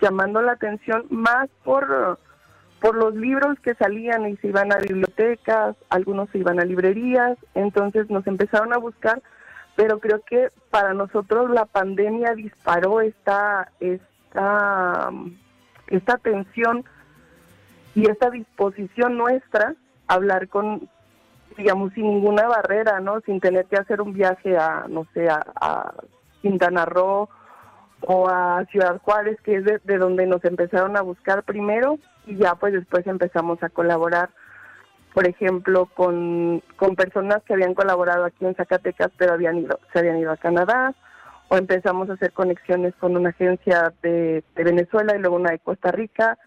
llamando 0.00 0.42
la 0.42 0.52
atención 0.52 1.06
más 1.10 1.48
por 1.64 2.18
por 2.80 2.96
los 2.96 3.14
libros 3.14 3.58
que 3.60 3.74
salían 3.74 4.26
y 4.26 4.36
se 4.38 4.48
iban 4.48 4.72
a 4.72 4.78
bibliotecas, 4.78 5.76
algunos 5.90 6.30
se 6.30 6.38
iban 6.38 6.58
a 6.60 6.64
librerías, 6.64 7.36
entonces 7.54 8.08
nos 8.08 8.26
empezaron 8.26 8.72
a 8.72 8.78
buscar, 8.78 9.22
pero 9.76 9.98
creo 9.98 10.22
que 10.22 10.48
para 10.70 10.94
nosotros 10.94 11.50
la 11.50 11.66
pandemia 11.66 12.34
disparó 12.34 13.00
esta 13.02 13.70
esta 13.80 15.10
esta 15.88 16.14
atención 16.14 16.84
y 17.94 18.08
esta 18.08 18.30
disposición 18.30 19.18
nuestra 19.18 19.74
a 20.06 20.14
hablar 20.14 20.48
con 20.48 20.88
digamos, 21.60 21.92
sin 21.92 22.04
ninguna 22.04 22.48
barrera, 22.48 23.00
¿no? 23.00 23.20
Sin 23.20 23.38
tener 23.38 23.66
que 23.66 23.76
hacer 23.76 24.00
un 24.00 24.14
viaje 24.14 24.56
a, 24.56 24.86
no 24.88 25.06
sé, 25.12 25.28
a, 25.28 25.92
Quintana 26.40 26.86
Roo 26.86 27.28
o 28.00 28.28
a 28.30 28.64
Ciudad 28.70 28.98
Juárez, 29.02 29.38
que 29.42 29.56
es 29.56 29.64
de, 29.64 29.98
donde 29.98 30.26
nos 30.26 30.42
empezaron 30.46 30.96
a 30.96 31.02
buscar 31.02 31.42
primero 31.42 31.98
y 32.26 32.36
ya 32.36 32.54
pues 32.54 32.72
después 32.72 33.06
empezamos 33.06 33.62
a 33.62 33.68
colaborar, 33.68 34.30
por 35.12 35.28
ejemplo, 35.28 35.84
con, 35.94 36.62
con 36.76 36.96
personas 36.96 37.42
que 37.42 37.52
habían 37.52 37.74
colaborado 37.74 38.24
aquí 38.24 38.46
en 38.46 38.54
Zacatecas, 38.54 39.10
pero 39.18 39.34
habían 39.34 39.58
ido, 39.58 39.78
se 39.92 39.98
habían 39.98 40.16
ido 40.16 40.32
a 40.32 40.38
Canadá, 40.38 40.94
o 41.48 41.58
empezamos 41.58 42.08
a 42.08 42.14
hacer 42.14 42.32
conexiones 42.32 42.94
con 42.94 43.14
una 43.18 43.30
agencia 43.30 43.92
de, 44.02 44.42
de 44.56 44.64
Venezuela 44.64 45.14
y 45.14 45.18
luego 45.18 45.36
una 45.36 45.50
de 45.50 45.58
Costa 45.58 45.92
Rica, 45.92 46.38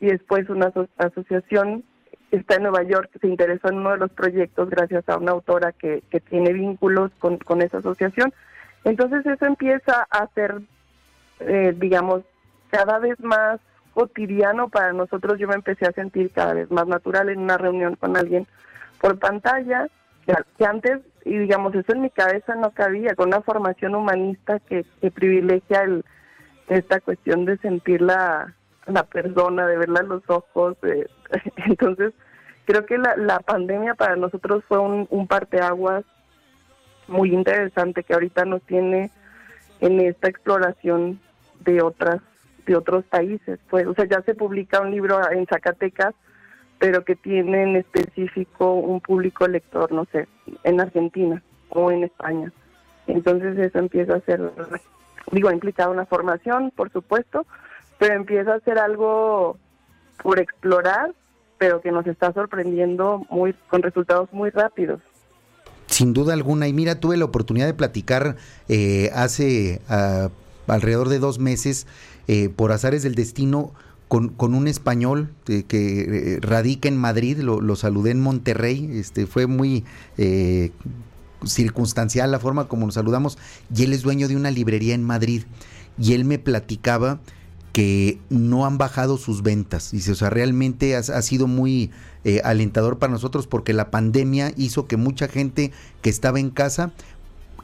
y 0.00 0.06
después 0.06 0.48
una 0.48 0.72
asociación 0.96 1.84
está 2.32 2.56
en 2.56 2.62
Nueva 2.64 2.82
York, 2.82 3.10
se 3.20 3.28
interesó 3.28 3.68
en 3.68 3.76
uno 3.76 3.90
de 3.90 3.98
los 3.98 4.10
proyectos 4.10 4.68
gracias 4.70 5.08
a 5.08 5.18
una 5.18 5.32
autora 5.32 5.72
que, 5.72 6.02
que 6.10 6.20
tiene 6.20 6.52
vínculos 6.52 7.12
con, 7.18 7.36
con 7.38 7.62
esa 7.62 7.78
asociación. 7.78 8.32
Entonces 8.84 9.24
eso 9.26 9.44
empieza 9.44 10.06
a 10.10 10.26
ser, 10.28 10.60
eh, 11.40 11.74
digamos, 11.76 12.22
cada 12.70 12.98
vez 12.98 13.20
más 13.20 13.60
cotidiano 13.92 14.68
para 14.68 14.92
nosotros. 14.92 15.38
Yo 15.38 15.46
me 15.46 15.54
empecé 15.54 15.86
a 15.86 15.92
sentir 15.92 16.30
cada 16.32 16.54
vez 16.54 16.70
más 16.70 16.86
natural 16.86 17.28
en 17.28 17.40
una 17.40 17.58
reunión 17.58 17.96
con 17.96 18.16
alguien 18.16 18.46
por 19.00 19.18
pantalla, 19.18 19.88
que, 20.24 20.64
antes, 20.64 21.00
y 21.24 21.36
digamos, 21.36 21.74
eso 21.74 21.92
en 21.92 22.02
mi 22.02 22.10
cabeza 22.10 22.54
no 22.54 22.70
cabía, 22.70 23.14
con 23.14 23.28
una 23.28 23.42
formación 23.42 23.94
humanista 23.94 24.60
que, 24.60 24.86
que 25.00 25.10
privilegia 25.10 25.82
el, 25.82 26.04
esta 26.68 27.00
cuestión 27.00 27.44
de 27.44 27.58
sentir 27.58 28.00
la, 28.00 28.54
la 28.86 29.02
persona, 29.02 29.66
de 29.66 29.76
verla 29.76 30.00
a 30.00 30.04
los 30.04 30.22
ojos. 30.28 30.76
entonces, 31.66 32.12
creo 32.64 32.86
que 32.86 32.98
la, 32.98 33.16
la 33.16 33.40
pandemia 33.40 33.94
para 33.94 34.16
nosotros 34.16 34.64
fue 34.68 34.78
un, 34.78 35.26
parteaguas 35.26 36.04
muy 37.08 37.32
interesante 37.32 38.04
que 38.04 38.14
ahorita 38.14 38.44
nos 38.44 38.62
tiene 38.62 39.10
en 39.80 40.00
esta 40.00 40.28
exploración 40.28 41.20
de 41.60 41.82
otras 41.82 42.20
de 42.66 42.76
otros 42.76 43.04
países. 43.06 43.58
Pues 43.68 43.86
o 43.86 43.94
sea 43.94 44.04
ya 44.04 44.22
se 44.22 44.34
publica 44.34 44.80
un 44.80 44.92
libro 44.92 45.20
en 45.30 45.46
Zacatecas 45.46 46.14
pero 46.78 47.04
que 47.04 47.16
tiene 47.16 47.62
en 47.62 47.76
específico 47.76 48.74
un 48.74 49.00
público 49.00 49.46
lector 49.48 49.90
no 49.90 50.04
sé 50.06 50.28
en 50.62 50.80
Argentina 50.80 51.42
o 51.70 51.90
en 51.90 52.04
España. 52.04 52.52
Entonces 53.08 53.58
eso 53.58 53.78
empieza 53.80 54.14
a 54.14 54.20
ser 54.20 54.52
digo 55.32 55.48
ha 55.48 55.54
implicado 55.54 55.90
una 55.90 56.06
formación 56.06 56.70
por 56.70 56.90
supuesto 56.92 57.44
pero 57.98 58.14
empieza 58.14 58.54
a 58.54 58.60
ser 58.60 58.78
algo 58.78 59.58
por 60.22 60.38
explorar, 60.38 61.12
pero 61.62 61.80
que 61.80 61.92
nos 61.92 62.04
está 62.08 62.32
sorprendiendo 62.32 63.24
muy 63.30 63.54
con 63.70 63.82
resultados 63.82 64.28
muy 64.32 64.50
rápidos. 64.50 65.00
Sin 65.86 66.12
duda 66.12 66.32
alguna, 66.32 66.66
y 66.66 66.72
mira, 66.72 66.98
tuve 66.98 67.16
la 67.16 67.24
oportunidad 67.24 67.66
de 67.66 67.72
platicar 67.72 68.34
eh, 68.68 69.12
hace 69.14 69.80
ah, 69.88 70.30
alrededor 70.66 71.08
de 71.08 71.20
dos 71.20 71.38
meses, 71.38 71.86
eh, 72.26 72.48
por 72.48 72.72
azares 72.72 73.04
del 73.04 73.14
destino, 73.14 73.70
con, 74.08 74.30
con 74.30 74.54
un 74.54 74.66
español 74.66 75.30
eh, 75.46 75.62
que 75.62 76.40
radica 76.42 76.88
en 76.88 76.96
Madrid, 76.96 77.38
lo, 77.38 77.76
saludé 77.76 78.10
en 78.10 78.20
Monterrey, 78.20 78.90
este 78.94 79.28
fue 79.28 79.46
muy 79.46 79.84
circunstancial 81.44 82.32
la 82.32 82.40
forma 82.40 82.66
como 82.66 82.86
nos 82.86 82.94
saludamos, 82.94 83.38
y 83.72 83.84
él 83.84 83.92
es 83.92 84.02
dueño 84.02 84.26
de 84.26 84.34
una 84.34 84.50
librería 84.50 84.96
en 84.96 85.04
Madrid, 85.04 85.44
y 85.96 86.14
él 86.14 86.24
me 86.24 86.40
platicaba 86.40 87.20
que 87.72 88.18
no 88.28 88.66
han 88.66 88.78
bajado 88.78 89.16
sus 89.16 89.42
ventas. 89.42 89.90
Dice, 89.90 90.12
o 90.12 90.14
sea, 90.14 90.30
realmente 90.30 90.94
ha, 90.94 91.22
sido 91.22 91.46
muy 91.46 91.90
eh, 92.24 92.40
alentador 92.44 92.98
para 92.98 93.12
nosotros 93.12 93.46
porque 93.46 93.72
la 93.72 93.90
pandemia 93.90 94.52
hizo 94.56 94.86
que 94.86 94.96
mucha 94.96 95.26
gente 95.26 95.72
que 96.02 96.10
estaba 96.10 96.38
en 96.38 96.50
casa 96.50 96.92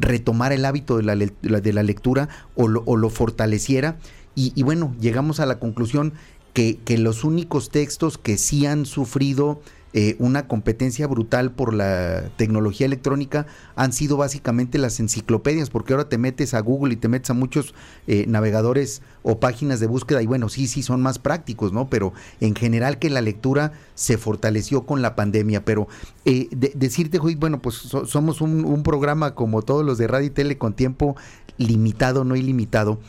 retomara 0.01 0.55
el 0.55 0.65
hábito 0.65 0.97
de 0.97 1.03
la, 1.03 1.17
de 1.17 1.73
la 1.73 1.83
lectura 1.83 2.29
o 2.55 2.69
lo, 2.69 3.11
fortaleciera. 3.11 3.99
Y, 4.35 4.53
y, 4.55 4.63
bueno, 4.63 4.95
llegamos 5.01 5.41
a 5.41 5.47
la 5.47 5.59
conclusión 5.59 6.15
que, 6.55 6.79
que 6.85 6.97
los 6.97 7.25
únicos 7.25 7.71
textos 7.71 8.17
que 8.17 8.39
sí 8.39 8.65
han 8.67 8.87
sufrido 8.87 9.61
eh, 9.95 10.17
una 10.19 10.47
competencia 10.47 11.07
brutal 11.07 11.51
por 11.51 11.73
la 11.73 12.29
tecnología 12.37 12.85
electrónica 12.85 13.47
han 13.75 13.95
sido 13.95 14.19
básicamente 14.19 14.77
las 14.77 15.01
enciclopedias, 15.01 15.71
porque 15.71 15.95
ahora 15.95 16.11
te 16.11 16.19
metes 16.19 16.53
a 16.53 16.61
Google 16.61 16.93
y 16.93 16.97
te 16.97 17.09
metes 17.09 17.31
a 17.31 17.35
muchos 17.35 17.75
eh, 18.07 18.27
navegadores 18.29 19.01
o 19.23 19.41
páginas 19.41 19.81
de 19.81 19.87
búsqueda 19.87 20.23
y 20.23 20.27
bueno, 20.27 20.51
sí, 20.51 20.67
sí 20.67 20.83
son 20.83 21.01
más 21.01 21.19
prácticos, 21.19 21.73
¿no? 21.73 21.89
Pero 21.89 22.13
en 22.41 22.55
general 22.55 22.99
que 22.99 23.09
la 23.09 23.23
lectura 23.23 23.73
se 23.95 24.19
fortaleció 24.19 24.85
con 24.85 25.01
la 25.01 25.17
pandemia, 25.17 25.65
pero 25.65 25.89
eh, 26.27 26.49
decirte, 26.51 27.19
Judith, 27.19 27.39
bueno, 27.39 27.61
pues 27.63 27.77
somos 27.77 28.43
un, 28.43 28.83
programa 28.83 29.35
como 29.35 29.63
todos 29.63 29.85
los 29.85 29.99
de 29.99 30.07
radio 30.07 30.29
y 30.29 30.31
tele 30.31 30.57
con 30.57 30.73
tiempo 30.75 31.17
limitado, 31.57 32.25
no 32.25 32.37
ilimitado, 32.37 33.01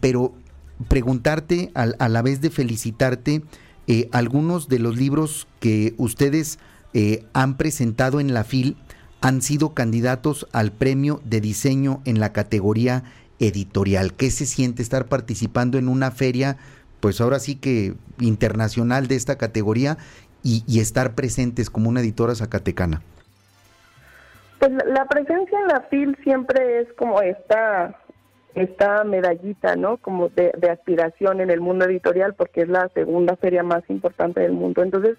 pero 0.00 0.32
preguntarte 0.88 1.72
a 1.74 2.08
la 2.08 2.22
vez 2.22 2.40
de 2.40 2.50
felicitarte, 2.50 3.42
eh, 3.86 4.08
algunos 4.12 4.68
de 4.68 4.78
los 4.78 4.96
libros 4.96 5.46
que 5.60 5.94
ustedes 5.98 6.58
eh, 6.94 7.24
han 7.32 7.56
presentado 7.56 8.20
en 8.20 8.32
la 8.32 8.44
FIL 8.44 8.76
han 9.20 9.42
sido 9.42 9.74
candidatos 9.74 10.46
al 10.52 10.72
premio 10.72 11.20
de 11.24 11.40
diseño 11.40 12.00
en 12.04 12.20
la 12.20 12.32
categoría 12.32 13.04
editorial. 13.38 14.14
¿Qué 14.14 14.30
se 14.30 14.46
siente 14.46 14.82
estar 14.82 15.06
participando 15.06 15.78
en 15.78 15.88
una 15.88 16.10
feria, 16.10 16.56
pues 17.00 17.20
ahora 17.20 17.38
sí 17.38 17.56
que 17.56 17.94
internacional 18.20 19.08
de 19.08 19.16
esta 19.16 19.36
categoría 19.36 19.98
y, 20.42 20.62
estar 20.78 21.14
presentes 21.14 21.70
como 21.70 21.88
una 21.88 22.00
editora 22.00 22.34
zacatecana? 22.34 23.02
Pues 24.58 24.72
la 24.86 25.06
presencia 25.06 25.58
en 25.58 25.68
la 25.68 25.80
FIL 25.90 26.16
siempre 26.22 26.80
es 26.80 26.92
como 26.94 27.20
esta 27.22 27.98
esta 28.54 29.02
medallita, 29.04 29.76
¿no? 29.76 29.96
Como 29.96 30.28
de, 30.28 30.52
aspiración 30.70 31.40
en 31.40 31.50
el 31.50 31.60
mundo 31.60 31.86
editorial, 31.86 32.34
porque 32.34 32.62
es 32.62 32.68
la 32.68 32.88
segunda 32.90 33.36
feria 33.36 33.62
más 33.62 33.82
importante 33.88 34.40
del 34.40 34.52
mundo. 34.52 34.82
Entonces, 34.82 35.18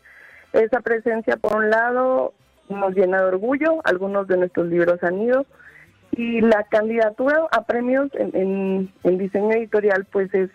esa 0.53 0.79
presencia, 0.79 1.35
por 1.37 1.55
un 1.55 1.69
lado, 1.69 2.33
nos 2.69 2.95
llena 2.95 3.19
de 3.19 3.25
orgullo, 3.25 3.81
algunos 3.83 4.27
de 4.27 4.37
nuestros 4.37 4.67
libros 4.67 5.03
han 5.03 5.21
ido, 5.21 5.45
y 6.11 6.39
la 6.39 6.63
candidatura 6.63 7.41
a 7.51 7.65
premios 7.65 8.09
en, 8.13 8.89
diseño 9.03 9.51
editorial, 9.51 10.05
pues 10.11 10.33
es 10.33 10.49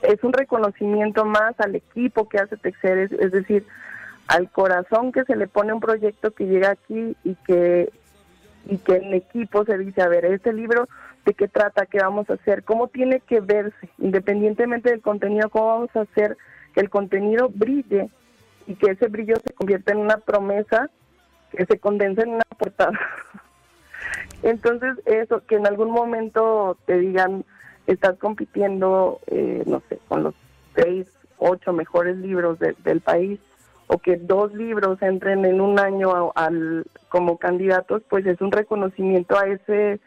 es 0.00 0.22
un 0.22 0.32
reconocimiento 0.32 1.24
más 1.24 1.58
al 1.58 1.74
equipo 1.74 2.28
que 2.28 2.38
hace 2.38 2.56
Texer, 2.56 2.98
es, 2.98 3.10
es 3.10 3.32
decir, 3.32 3.66
al 4.28 4.48
corazón 4.48 5.10
que 5.10 5.24
se 5.24 5.34
le 5.34 5.48
pone 5.48 5.72
un 5.72 5.80
proyecto 5.80 6.30
que 6.30 6.46
llega 6.46 6.70
aquí 6.70 7.16
y 7.24 7.34
que 7.44 7.90
y 8.68 8.78
que 8.78 8.96
en 8.96 9.14
equipo 9.14 9.64
se 9.64 9.78
dice, 9.78 10.02
a 10.02 10.08
ver, 10.08 10.24
este 10.26 10.52
libro 10.52 10.88
de 11.28 11.34
qué 11.34 11.46
trata, 11.46 11.84
qué 11.84 11.98
vamos 11.98 12.30
a 12.30 12.34
hacer, 12.34 12.64
cómo 12.64 12.88
tiene 12.88 13.20
que 13.20 13.40
verse, 13.40 13.90
independientemente 13.98 14.88
del 14.88 15.02
contenido, 15.02 15.50
cómo 15.50 15.66
vamos 15.66 15.94
a 15.94 16.00
hacer 16.00 16.38
que 16.72 16.80
el 16.80 16.88
contenido 16.88 17.50
brille 17.50 18.08
y 18.66 18.76
que 18.76 18.92
ese 18.92 19.08
brillo 19.08 19.36
se 19.46 19.52
convierta 19.52 19.92
en 19.92 19.98
una 19.98 20.16
promesa 20.16 20.88
que 21.50 21.66
se 21.66 21.78
condensa 21.78 22.22
en 22.22 22.30
una 22.30 22.44
portada. 22.58 22.98
Entonces, 24.42 24.94
eso, 25.04 25.44
que 25.46 25.56
en 25.56 25.66
algún 25.66 25.90
momento 25.90 26.78
te 26.86 26.96
digan, 26.96 27.44
estás 27.86 28.16
compitiendo, 28.16 29.20
eh, 29.26 29.64
no 29.66 29.82
sé, 29.90 29.98
con 30.08 30.22
los 30.22 30.34
seis, 30.74 31.12
ocho 31.36 31.74
mejores 31.74 32.16
libros 32.16 32.58
del 32.58 33.02
país, 33.02 33.38
o 33.86 33.98
que 33.98 34.16
dos 34.16 34.54
libros 34.54 35.02
entren 35.02 35.44
en 35.44 35.60
un 35.60 35.78
año 35.78 36.32
al, 36.34 36.86
como 37.10 37.36
candidatos, 37.36 38.02
pues 38.08 38.24
es 38.24 38.40
un 38.40 38.50
reconocimiento 38.50 39.38
a 39.38 39.46
ese 39.46 40.00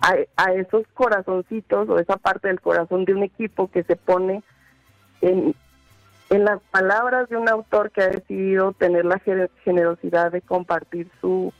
a, 0.00 0.52
esos 0.52 0.86
corazoncitos 0.94 1.88
o 1.88 1.98
esa 1.98 2.16
parte 2.16 2.48
del 2.48 2.60
corazón 2.60 3.04
de 3.04 3.14
un 3.14 3.22
equipo 3.22 3.70
que 3.70 3.82
se 3.82 3.96
pone 3.96 4.42
en, 5.20 5.54
en 6.30 6.44
las 6.44 6.60
palabras 6.70 7.28
de 7.28 7.36
un 7.36 7.48
autor 7.48 7.90
que 7.90 8.02
ha 8.02 8.08
decidido 8.08 8.72
tener 8.72 9.04
la 9.04 9.20
generosidad 9.64 10.32
de 10.32 10.40
compartir 10.40 11.10
su 11.20 11.52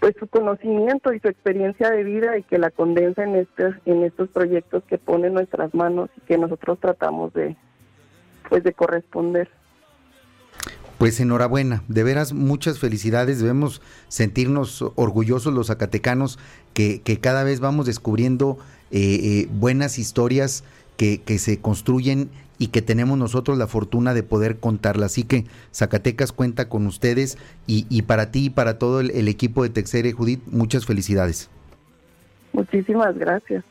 pues 0.00 0.14
su 0.18 0.26
conocimiento 0.26 1.14
y 1.14 1.20
su 1.20 1.28
experiencia 1.28 1.88
de 1.88 2.04
vida 2.04 2.36
y 2.36 2.42
que 2.42 2.58
la 2.58 2.70
condensa 2.70 3.22
en 3.22 3.36
estos 3.36 3.74
en 3.86 4.02
estos 4.02 4.28
proyectos 4.28 4.84
que 4.84 4.98
pone 4.98 5.28
en 5.28 5.34
nuestras 5.34 5.72
manos 5.74 6.10
y 6.18 6.20
que 6.22 6.36
nosotros 6.36 6.78
tratamos 6.78 7.32
de 7.32 7.56
pues 8.50 8.62
de 8.62 8.74
corresponder. 8.74 9.48
Pues 10.98 11.18
enhorabuena, 11.18 11.82
de 11.88 12.04
veras 12.04 12.32
muchas 12.32 12.78
felicidades, 12.78 13.40
debemos 13.40 13.82
sentirnos 14.08 14.84
orgullosos 14.94 15.52
los 15.52 15.66
zacatecanos 15.66 16.38
que, 16.72 17.00
cada 17.20 17.42
vez 17.42 17.60
vamos 17.60 17.86
descubriendo 17.86 18.58
eh, 18.90 19.20
eh, 19.22 19.48
buenas 19.50 19.98
historias 19.98 20.64
que, 20.96 21.20
se 21.38 21.58
construyen 21.58 22.30
y 22.58 22.68
que 22.68 22.82
tenemos 22.82 23.18
nosotros 23.18 23.58
la 23.58 23.66
fortuna 23.66 24.14
de 24.14 24.22
poder 24.22 24.58
contarlas. 24.58 25.12
Así 25.12 25.24
que 25.24 25.46
Zacatecas 25.72 26.32
cuenta 26.32 26.68
con 26.68 26.86
ustedes 26.86 27.38
y, 27.66 28.02
para 28.02 28.30
ti 28.30 28.46
y 28.46 28.50
para 28.50 28.78
todo 28.78 29.00
el, 29.00 29.28
equipo 29.28 29.62
de 29.64 29.70
Texere, 29.70 30.12
Judith, 30.12 30.42
muchas 30.46 30.86
felicidades. 30.86 31.50
Muchísimas 32.52 33.18
gracias. 33.18 33.64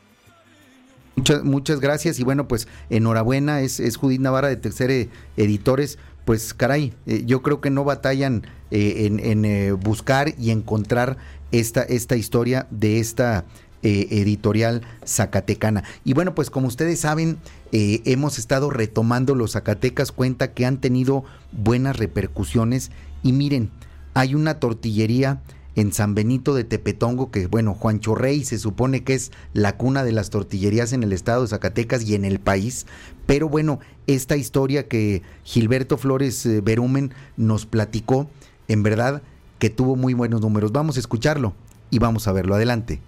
Muchas, 1.16 1.44
muchas 1.44 1.80
gracias 1.80 2.18
y 2.18 2.24
bueno, 2.24 2.48
pues 2.48 2.66
enhorabuena, 2.90 3.60
es, 3.60 3.78
es 3.78 3.96
Judith 3.96 4.20
Navarra 4.20 4.48
de 4.48 4.56
Texere 4.56 5.08
Editores 5.36 5.96
pues 6.24 6.54
caray, 6.54 6.94
eh, 7.06 7.22
yo 7.26 7.42
creo 7.42 7.60
que 7.60 7.70
no 7.70 7.84
batallan 7.84 8.42
eh, 8.70 9.06
en, 9.22 9.44
eh, 9.44 9.72
buscar 9.72 10.34
y 10.38 10.50
encontrar 10.50 11.16
esta, 11.52 11.82
esta 11.82 12.16
historia 12.16 12.66
de 12.70 12.98
esta 13.00 13.44
editorial 13.86 14.80
zacatecana. 15.04 15.84
Y 16.04 16.14
bueno, 16.14 16.34
pues 16.34 16.48
como 16.48 16.68
ustedes 16.68 17.00
saben, 17.00 17.36
hemos 17.70 18.38
estado 18.38 18.70
retomando 18.70 19.34
los 19.34 19.52
Zacatecas 19.52 20.10
cuenta 20.10 20.54
que 20.54 20.64
han 20.64 20.80
tenido 20.80 21.24
buenas 21.52 21.98
repercusiones 21.98 22.90
y 23.22 23.32
miren, 23.32 23.68
hay 24.14 24.34
una 24.34 24.58
tortillería 24.58 25.42
en 25.76 25.92
San 25.92 26.14
Benito 26.14 26.54
de 26.54 26.64
Tepetongo, 26.64 27.30
que 27.30 27.46
bueno, 27.46 27.74
Juancho 27.74 28.14
Rey 28.14 28.44
se 28.44 28.58
supone 28.58 29.04
que 29.04 29.14
es 29.14 29.32
la 29.52 29.76
cuna 29.76 30.04
de 30.04 30.12
las 30.12 30.30
tortillerías 30.30 30.92
en 30.92 31.02
el 31.02 31.12
estado 31.12 31.42
de 31.42 31.48
Zacatecas 31.48 32.04
y 32.04 32.14
en 32.14 32.24
el 32.24 32.40
país, 32.40 32.86
pero 33.26 33.48
bueno, 33.48 33.80
esta 34.06 34.36
historia 34.36 34.88
que 34.88 35.22
Gilberto 35.44 35.96
Flores 35.96 36.44
eh, 36.46 36.60
Berumen 36.60 37.12
nos 37.36 37.66
platicó, 37.66 38.28
en 38.68 38.82
verdad 38.82 39.22
que 39.58 39.70
tuvo 39.70 39.96
muy 39.96 40.14
buenos 40.14 40.40
números. 40.40 40.72
Vamos 40.72 40.96
a 40.96 41.00
escucharlo 41.00 41.54
y 41.90 41.98
vamos 41.98 42.28
a 42.28 42.32
verlo. 42.32 42.54
Adelante. 42.54 43.00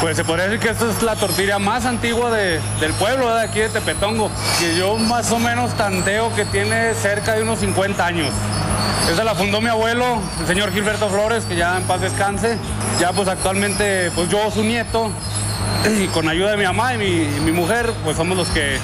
Pues 0.00 0.16
se 0.16 0.24
podría 0.24 0.46
decir 0.46 0.60
que 0.60 0.68
esta 0.70 0.90
es 0.90 1.02
la 1.02 1.16
tortilla 1.16 1.58
más 1.58 1.86
antigua 1.86 2.30
de, 2.30 2.60
del 2.80 2.92
pueblo, 2.94 3.34
de 3.34 3.42
aquí 3.42 3.60
de 3.60 3.70
Tepetongo, 3.70 4.30
que 4.58 4.76
yo 4.76 4.98
más 4.98 5.30
o 5.32 5.38
menos 5.38 5.72
tanteo 5.78 6.34
que 6.34 6.44
tiene 6.44 6.92
cerca 6.94 7.34
de 7.34 7.42
unos 7.42 7.60
50 7.60 8.04
años. 8.04 8.30
Esa 9.10 9.24
la 9.24 9.34
fundó 9.34 9.60
mi 9.60 9.68
abuelo, 9.68 10.18
el 10.40 10.46
señor 10.46 10.72
Gilberto 10.72 11.08
Flores, 11.08 11.44
que 11.44 11.56
ya 11.56 11.76
en 11.76 11.82
paz 11.84 12.00
descanse. 12.00 12.58
Ya 13.00 13.12
pues 13.12 13.28
actualmente, 13.28 14.10
pues 14.14 14.28
yo, 14.28 14.50
su 14.50 14.64
nieto, 14.64 15.10
y 15.98 16.06
con 16.08 16.28
ayuda 16.28 16.52
de 16.52 16.56
mi 16.56 16.64
mamá 16.64 16.94
y 16.94 16.98
mi, 16.98 17.52
mujer, 17.52 17.92
pues 18.02 18.16
somos 18.16 18.36
los 18.36 18.48
que 18.48 18.78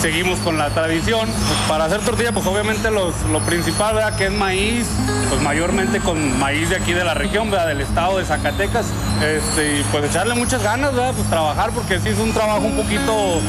seguimos 0.00 0.38
con 0.40 0.58
la 0.58 0.70
tradición. 0.70 1.28
para 1.68 1.86
hacer 1.86 2.00
tortilla, 2.00 2.32
pues 2.32 2.46
obviamente 2.46 2.90
lo 2.90 3.12
principal, 3.46 3.96
¿verdad? 3.96 4.16
Que 4.16 4.26
es 4.26 4.32
maíz, 4.32 4.86
pues 5.28 5.40
mayormente 5.42 5.98
con 5.98 6.38
maíz 6.38 6.70
de 6.70 6.76
aquí 6.76 6.92
de 6.92 7.04
la 7.04 7.14
región, 7.14 7.50
¿verdad? 7.50 7.66
Del 7.68 7.80
estado 7.80 8.18
de 8.18 8.24
Zacatecas. 8.24 8.86
Este, 9.22 9.80
y 9.80 9.84
pues 9.90 10.04
echarle 10.04 10.34
muchas 10.34 10.62
ganas, 10.62 10.94
¿verdad? 10.94 11.12
Pues 11.16 11.28
trabajar, 11.28 11.70
porque 11.70 11.98
sí 11.98 12.10
es 12.10 12.18
un 12.18 12.32
trabajo 12.32 12.60
un 12.60 12.76
poquito, 12.76 13.40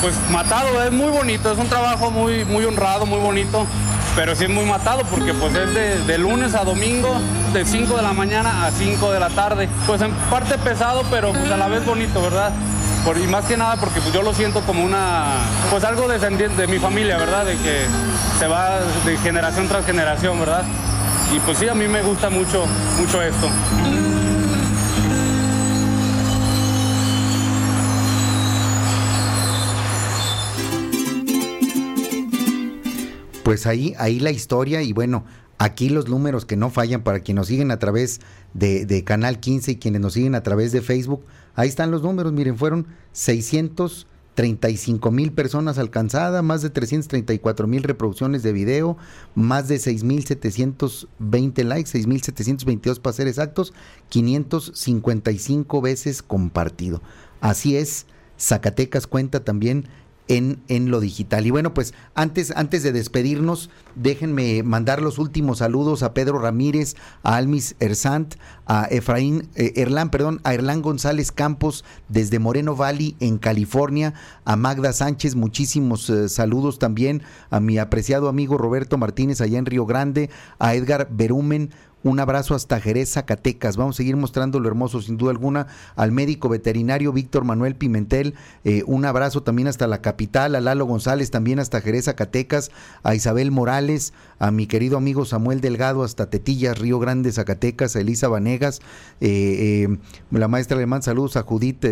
pues 0.00 0.14
matado, 0.30 0.82
es 0.82 0.90
muy 0.90 1.10
bonito, 1.10 1.52
es 1.52 1.58
un 1.58 1.68
trabajo 1.68 2.10
muy, 2.10 2.44
muy 2.44 2.64
honrado, 2.64 3.06
muy 3.06 3.20
bonito 3.20 3.66
pero 4.18 4.34
sí 4.34 4.46
es 4.46 4.50
muy 4.50 4.64
matado 4.64 5.02
porque 5.04 5.32
pues 5.32 5.54
es 5.54 6.06
de, 6.08 6.18
lunes 6.18 6.56
a 6.56 6.64
domingo, 6.64 7.20
de 7.52 7.64
5 7.64 7.94
de 7.96 8.02
la 8.02 8.12
mañana 8.12 8.66
a 8.66 8.72
5 8.72 9.12
de 9.12 9.20
la 9.20 9.28
tarde. 9.28 9.68
Pues 9.86 10.02
en 10.02 10.10
parte 10.28 10.58
pesado, 10.58 11.04
pero 11.08 11.30
pues 11.32 11.48
a 11.52 11.56
la 11.56 11.68
vez 11.68 11.86
bonito, 11.86 12.20
¿verdad? 12.20 12.50
Y 13.16 13.28
más 13.28 13.44
que 13.44 13.56
nada 13.56 13.76
porque 13.76 14.00
pues 14.00 14.12
yo 14.12 14.22
lo 14.22 14.34
siento 14.34 14.62
como 14.62 14.82
una, 14.84 15.36
pues 15.70 15.84
algo 15.84 16.08
descendiente 16.08 16.62
de 16.62 16.66
mi 16.66 16.80
familia, 16.80 17.16
¿verdad? 17.16 17.46
De 17.46 17.56
que 17.58 17.86
se 18.40 18.48
va 18.48 18.80
de 19.06 19.16
generación 19.18 19.68
tras 19.68 19.86
generación, 19.86 20.40
¿verdad? 20.40 20.64
Y 21.32 21.38
pues 21.38 21.58
sí, 21.58 21.68
a 21.68 21.74
mí 21.74 21.86
me 21.86 22.02
gusta 22.02 22.28
mucho, 22.28 22.66
mucho 22.98 23.22
esto. 23.22 23.48
Pues 33.48 33.66
ahí, 33.66 33.94
ahí 33.96 34.20
la 34.20 34.30
historia 34.30 34.82
y 34.82 34.92
bueno, 34.92 35.24
aquí 35.56 35.88
los 35.88 36.06
números 36.06 36.44
que 36.44 36.58
no 36.58 36.68
fallan 36.68 37.02
para 37.02 37.20
quienes 37.20 37.40
nos 37.40 37.46
siguen 37.46 37.70
a 37.70 37.78
través 37.78 38.20
de, 38.52 39.02
Canal 39.06 39.40
15 39.40 39.70
y 39.72 39.76
quienes 39.76 40.02
nos 40.02 40.12
siguen 40.12 40.34
a 40.34 40.42
través 40.42 40.70
de 40.70 40.82
Facebook, 40.82 41.24
ahí 41.54 41.66
están 41.66 41.90
los 41.90 42.02
números, 42.02 42.34
miren, 42.34 42.58
fueron 42.58 42.88
635 43.12 45.10
mil 45.10 45.32
personas 45.32 45.78
alcanzadas, 45.78 46.44
más 46.44 46.60
de 46.60 46.68
334 46.68 47.66
mil 47.66 47.84
reproducciones 47.84 48.42
de 48.42 48.52
video, 48.52 48.98
más 49.34 49.66
de 49.66 49.76
6.720 49.76 51.64
likes, 51.64 51.98
6.722 51.98 53.00
para 53.00 53.14
ser 53.14 53.28
exactos, 53.28 53.72
555 54.10 55.80
veces 55.80 56.20
compartido. 56.20 57.00
Así 57.40 57.78
es 57.78 58.04
Zacatecas 58.38 59.06
cuenta 59.06 59.42
también 59.42 59.86
en, 60.28 60.60
en, 60.68 60.90
lo 60.90 61.00
digital. 61.00 61.46
Y 61.46 61.50
bueno, 61.50 61.74
pues 61.74 61.94
antes, 62.14 62.52
antes 62.54 62.82
de 62.82 62.92
despedirnos, 62.92 63.70
déjenme 63.94 64.62
mandar 64.62 65.02
los 65.02 65.18
últimos 65.18 65.58
saludos 65.58 66.02
a 66.02 66.14
Pedro 66.14 66.38
Ramírez, 66.38 66.94
a 67.22 67.36
Almis 67.36 67.74
Ersant, 67.80 68.34
a 68.66 68.84
Efraín, 68.90 69.48
eh, 69.54 69.72
Erlán, 69.76 70.10
perdón, 70.10 70.40
a 70.44 70.54
Erlán 70.54 70.82
González 70.82 71.32
Campos 71.32 71.84
desde 72.08 72.38
Moreno 72.38 72.76
Valley 72.76 73.16
en 73.20 73.38
California, 73.38 74.14
a 74.44 74.56
Magda 74.56 74.92
Sánchez, 74.92 75.34
muchísimos 75.34 76.08
eh, 76.10 76.28
saludos 76.28 76.78
también, 76.78 77.22
a 77.50 77.60
mi 77.60 77.78
apreciado 77.78 78.28
amigo 78.28 78.58
Roberto 78.58 78.98
Martínez 78.98 79.40
allá 79.40 79.58
en 79.58 79.66
Río 79.66 79.86
Grande, 79.86 80.30
a 80.58 80.74
Edgar 80.74 81.08
Berumen, 81.10 81.70
un 82.04 82.20
abrazo 82.20 82.54
hasta 82.54 82.80
Jerez, 82.80 83.12
Zacatecas. 83.12 83.76
Vamos 83.76 83.96
a 83.96 83.98
seguir 83.98 84.16
mostrando 84.16 84.60
lo 84.60 84.68
hermoso, 84.68 85.02
sin 85.02 85.16
duda 85.16 85.32
alguna, 85.32 85.66
al 85.96 86.12
médico 86.12 86.48
veterinario 86.48 87.12
Víctor 87.12 87.44
Manuel 87.44 87.74
Pimentel. 87.74 88.34
Eh, 88.64 88.84
un 88.86 89.04
abrazo 89.04 89.42
también 89.42 89.68
hasta 89.68 89.86
la 89.86 90.00
capital, 90.00 90.54
a 90.54 90.60
Lalo 90.60 90.86
González, 90.86 91.30
también 91.30 91.58
hasta 91.58 91.80
Jerez, 91.80 92.04
Zacatecas, 92.04 92.70
a 93.02 93.14
Isabel 93.14 93.50
Morales, 93.50 94.12
a 94.38 94.50
mi 94.50 94.66
querido 94.66 94.96
amigo 94.96 95.24
Samuel 95.24 95.60
Delgado, 95.60 96.04
hasta 96.04 96.30
Tetillas, 96.30 96.78
Río 96.78 96.98
Grande, 96.98 97.32
Zacatecas, 97.32 97.96
a 97.96 98.00
Elisa 98.00 98.28
Vanegas, 98.28 98.80
eh, 99.20 99.88
eh, 99.88 99.98
la 100.30 100.48
maestra 100.48 100.76
alemán, 100.76 101.02
saludos 101.02 101.36
a 101.36 101.42
Judith. 101.42 101.84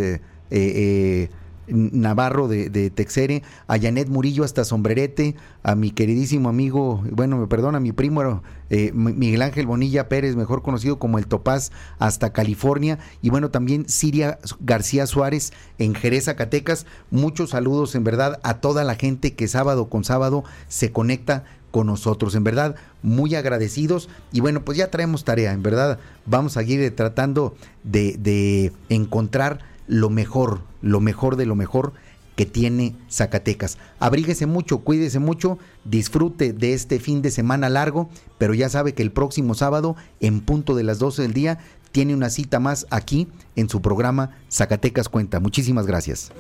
Navarro 1.69 2.49
de, 2.49 2.91
Texere, 2.91 3.43
a 3.67 3.79
Janet 3.79 4.09
Murillo 4.09 4.45
hasta 4.45 4.65
Sombrerete, 4.65 5.37
a 5.63 5.75
mi 5.75 5.91
queridísimo 5.91 6.49
amigo, 6.49 7.03
bueno, 7.11 7.39
me 7.39 7.47
perdona, 7.47 7.81
mi 7.81 7.93
primo 7.93 8.43
eh, 8.71 8.93
Miguel 8.93 9.43
Ángel 9.43 9.67
Bonilla 9.67 10.09
Pérez, 10.09 10.37
mejor 10.37 10.63
conocido 10.63 10.99
como 10.99 11.19
el 11.19 11.27
Topaz, 11.27 11.71
hasta 11.99 12.33
California, 12.33 12.99
y 13.23 13.31
bueno, 13.31 13.51
también 13.51 13.89
Siria 13.89 14.39
García 14.61 15.07
Suárez 15.07 15.53
en 15.79 15.95
Jerez, 15.95 16.25
Zacatecas. 16.25 16.87
Muchos 17.11 17.51
saludos 17.51 17.95
en 17.95 18.05
verdad 18.05 18.41
a 18.43 18.61
toda 18.61 18.85
la 18.85 18.95
gente 18.95 19.35
que 19.35 19.49
sábado 19.49 19.89
con 19.89 20.05
sábado 20.05 20.45
se 20.69 20.93
conecta 20.93 21.45
con 21.71 21.87
nosotros. 21.87 22.35
En 22.35 22.45
verdad, 22.45 22.77
muy 23.03 23.35
agradecidos. 23.35 24.09
Y 24.33 24.41
bueno, 24.41 24.65
pues 24.65 24.79
ya 24.79 24.91
traemos 24.91 25.25
tarea. 25.25 25.53
En 25.53 25.63
verdad, 25.63 25.99
vamos 26.25 26.57
a 26.57 26.63
ir 26.63 26.95
tratando 26.97 27.55
de 27.85 28.73
encontrar 28.89 29.76
lo 29.87 30.11
mejor, 30.11 30.61
lo 30.83 31.01
mejor 31.01 31.37
de 31.37 31.47
lo 31.47 31.55
mejor 31.55 31.93
que 32.37 32.47
tiene 32.47 32.95
Zacatecas. 33.11 33.79
Abríguese 33.99 34.47
mucho, 34.47 34.79
cuídese 34.79 35.19
mucho, 35.19 35.59
disfrute 35.85 36.53
de 36.53 36.75
este 36.75 37.01
fin 37.01 37.23
de 37.23 37.31
semana 37.31 37.69
largo, 37.69 38.11
pero 38.39 38.55
ya 38.55 38.69
sabe 38.69 38.93
que 38.93 39.03
el 39.03 39.11
próximo 39.11 39.55
sábado, 39.55 39.97
en 40.21 40.41
punto 40.41 40.75
de 40.75 40.85
las 40.85 40.99
12 40.99 41.23
del 41.23 41.33
día, 41.33 41.59
tiene 41.93 42.15
una 42.15 42.29
cita 42.29 42.61
más 42.61 42.87
aquí 42.91 43.27
en 43.57 43.71
su 43.71 43.81
programa 43.81 44.37
Zacatecas 44.51 45.09
Cuenta. 45.09 45.41
Muchísimas 45.41 45.87
gracias. 45.87 46.31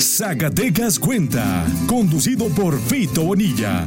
Zacatecas 0.00 0.98
Cuenta, 0.98 1.64
conducido 1.86 2.48
por 2.48 2.78
Fito 2.78 3.22
Bonilla. 3.22 3.86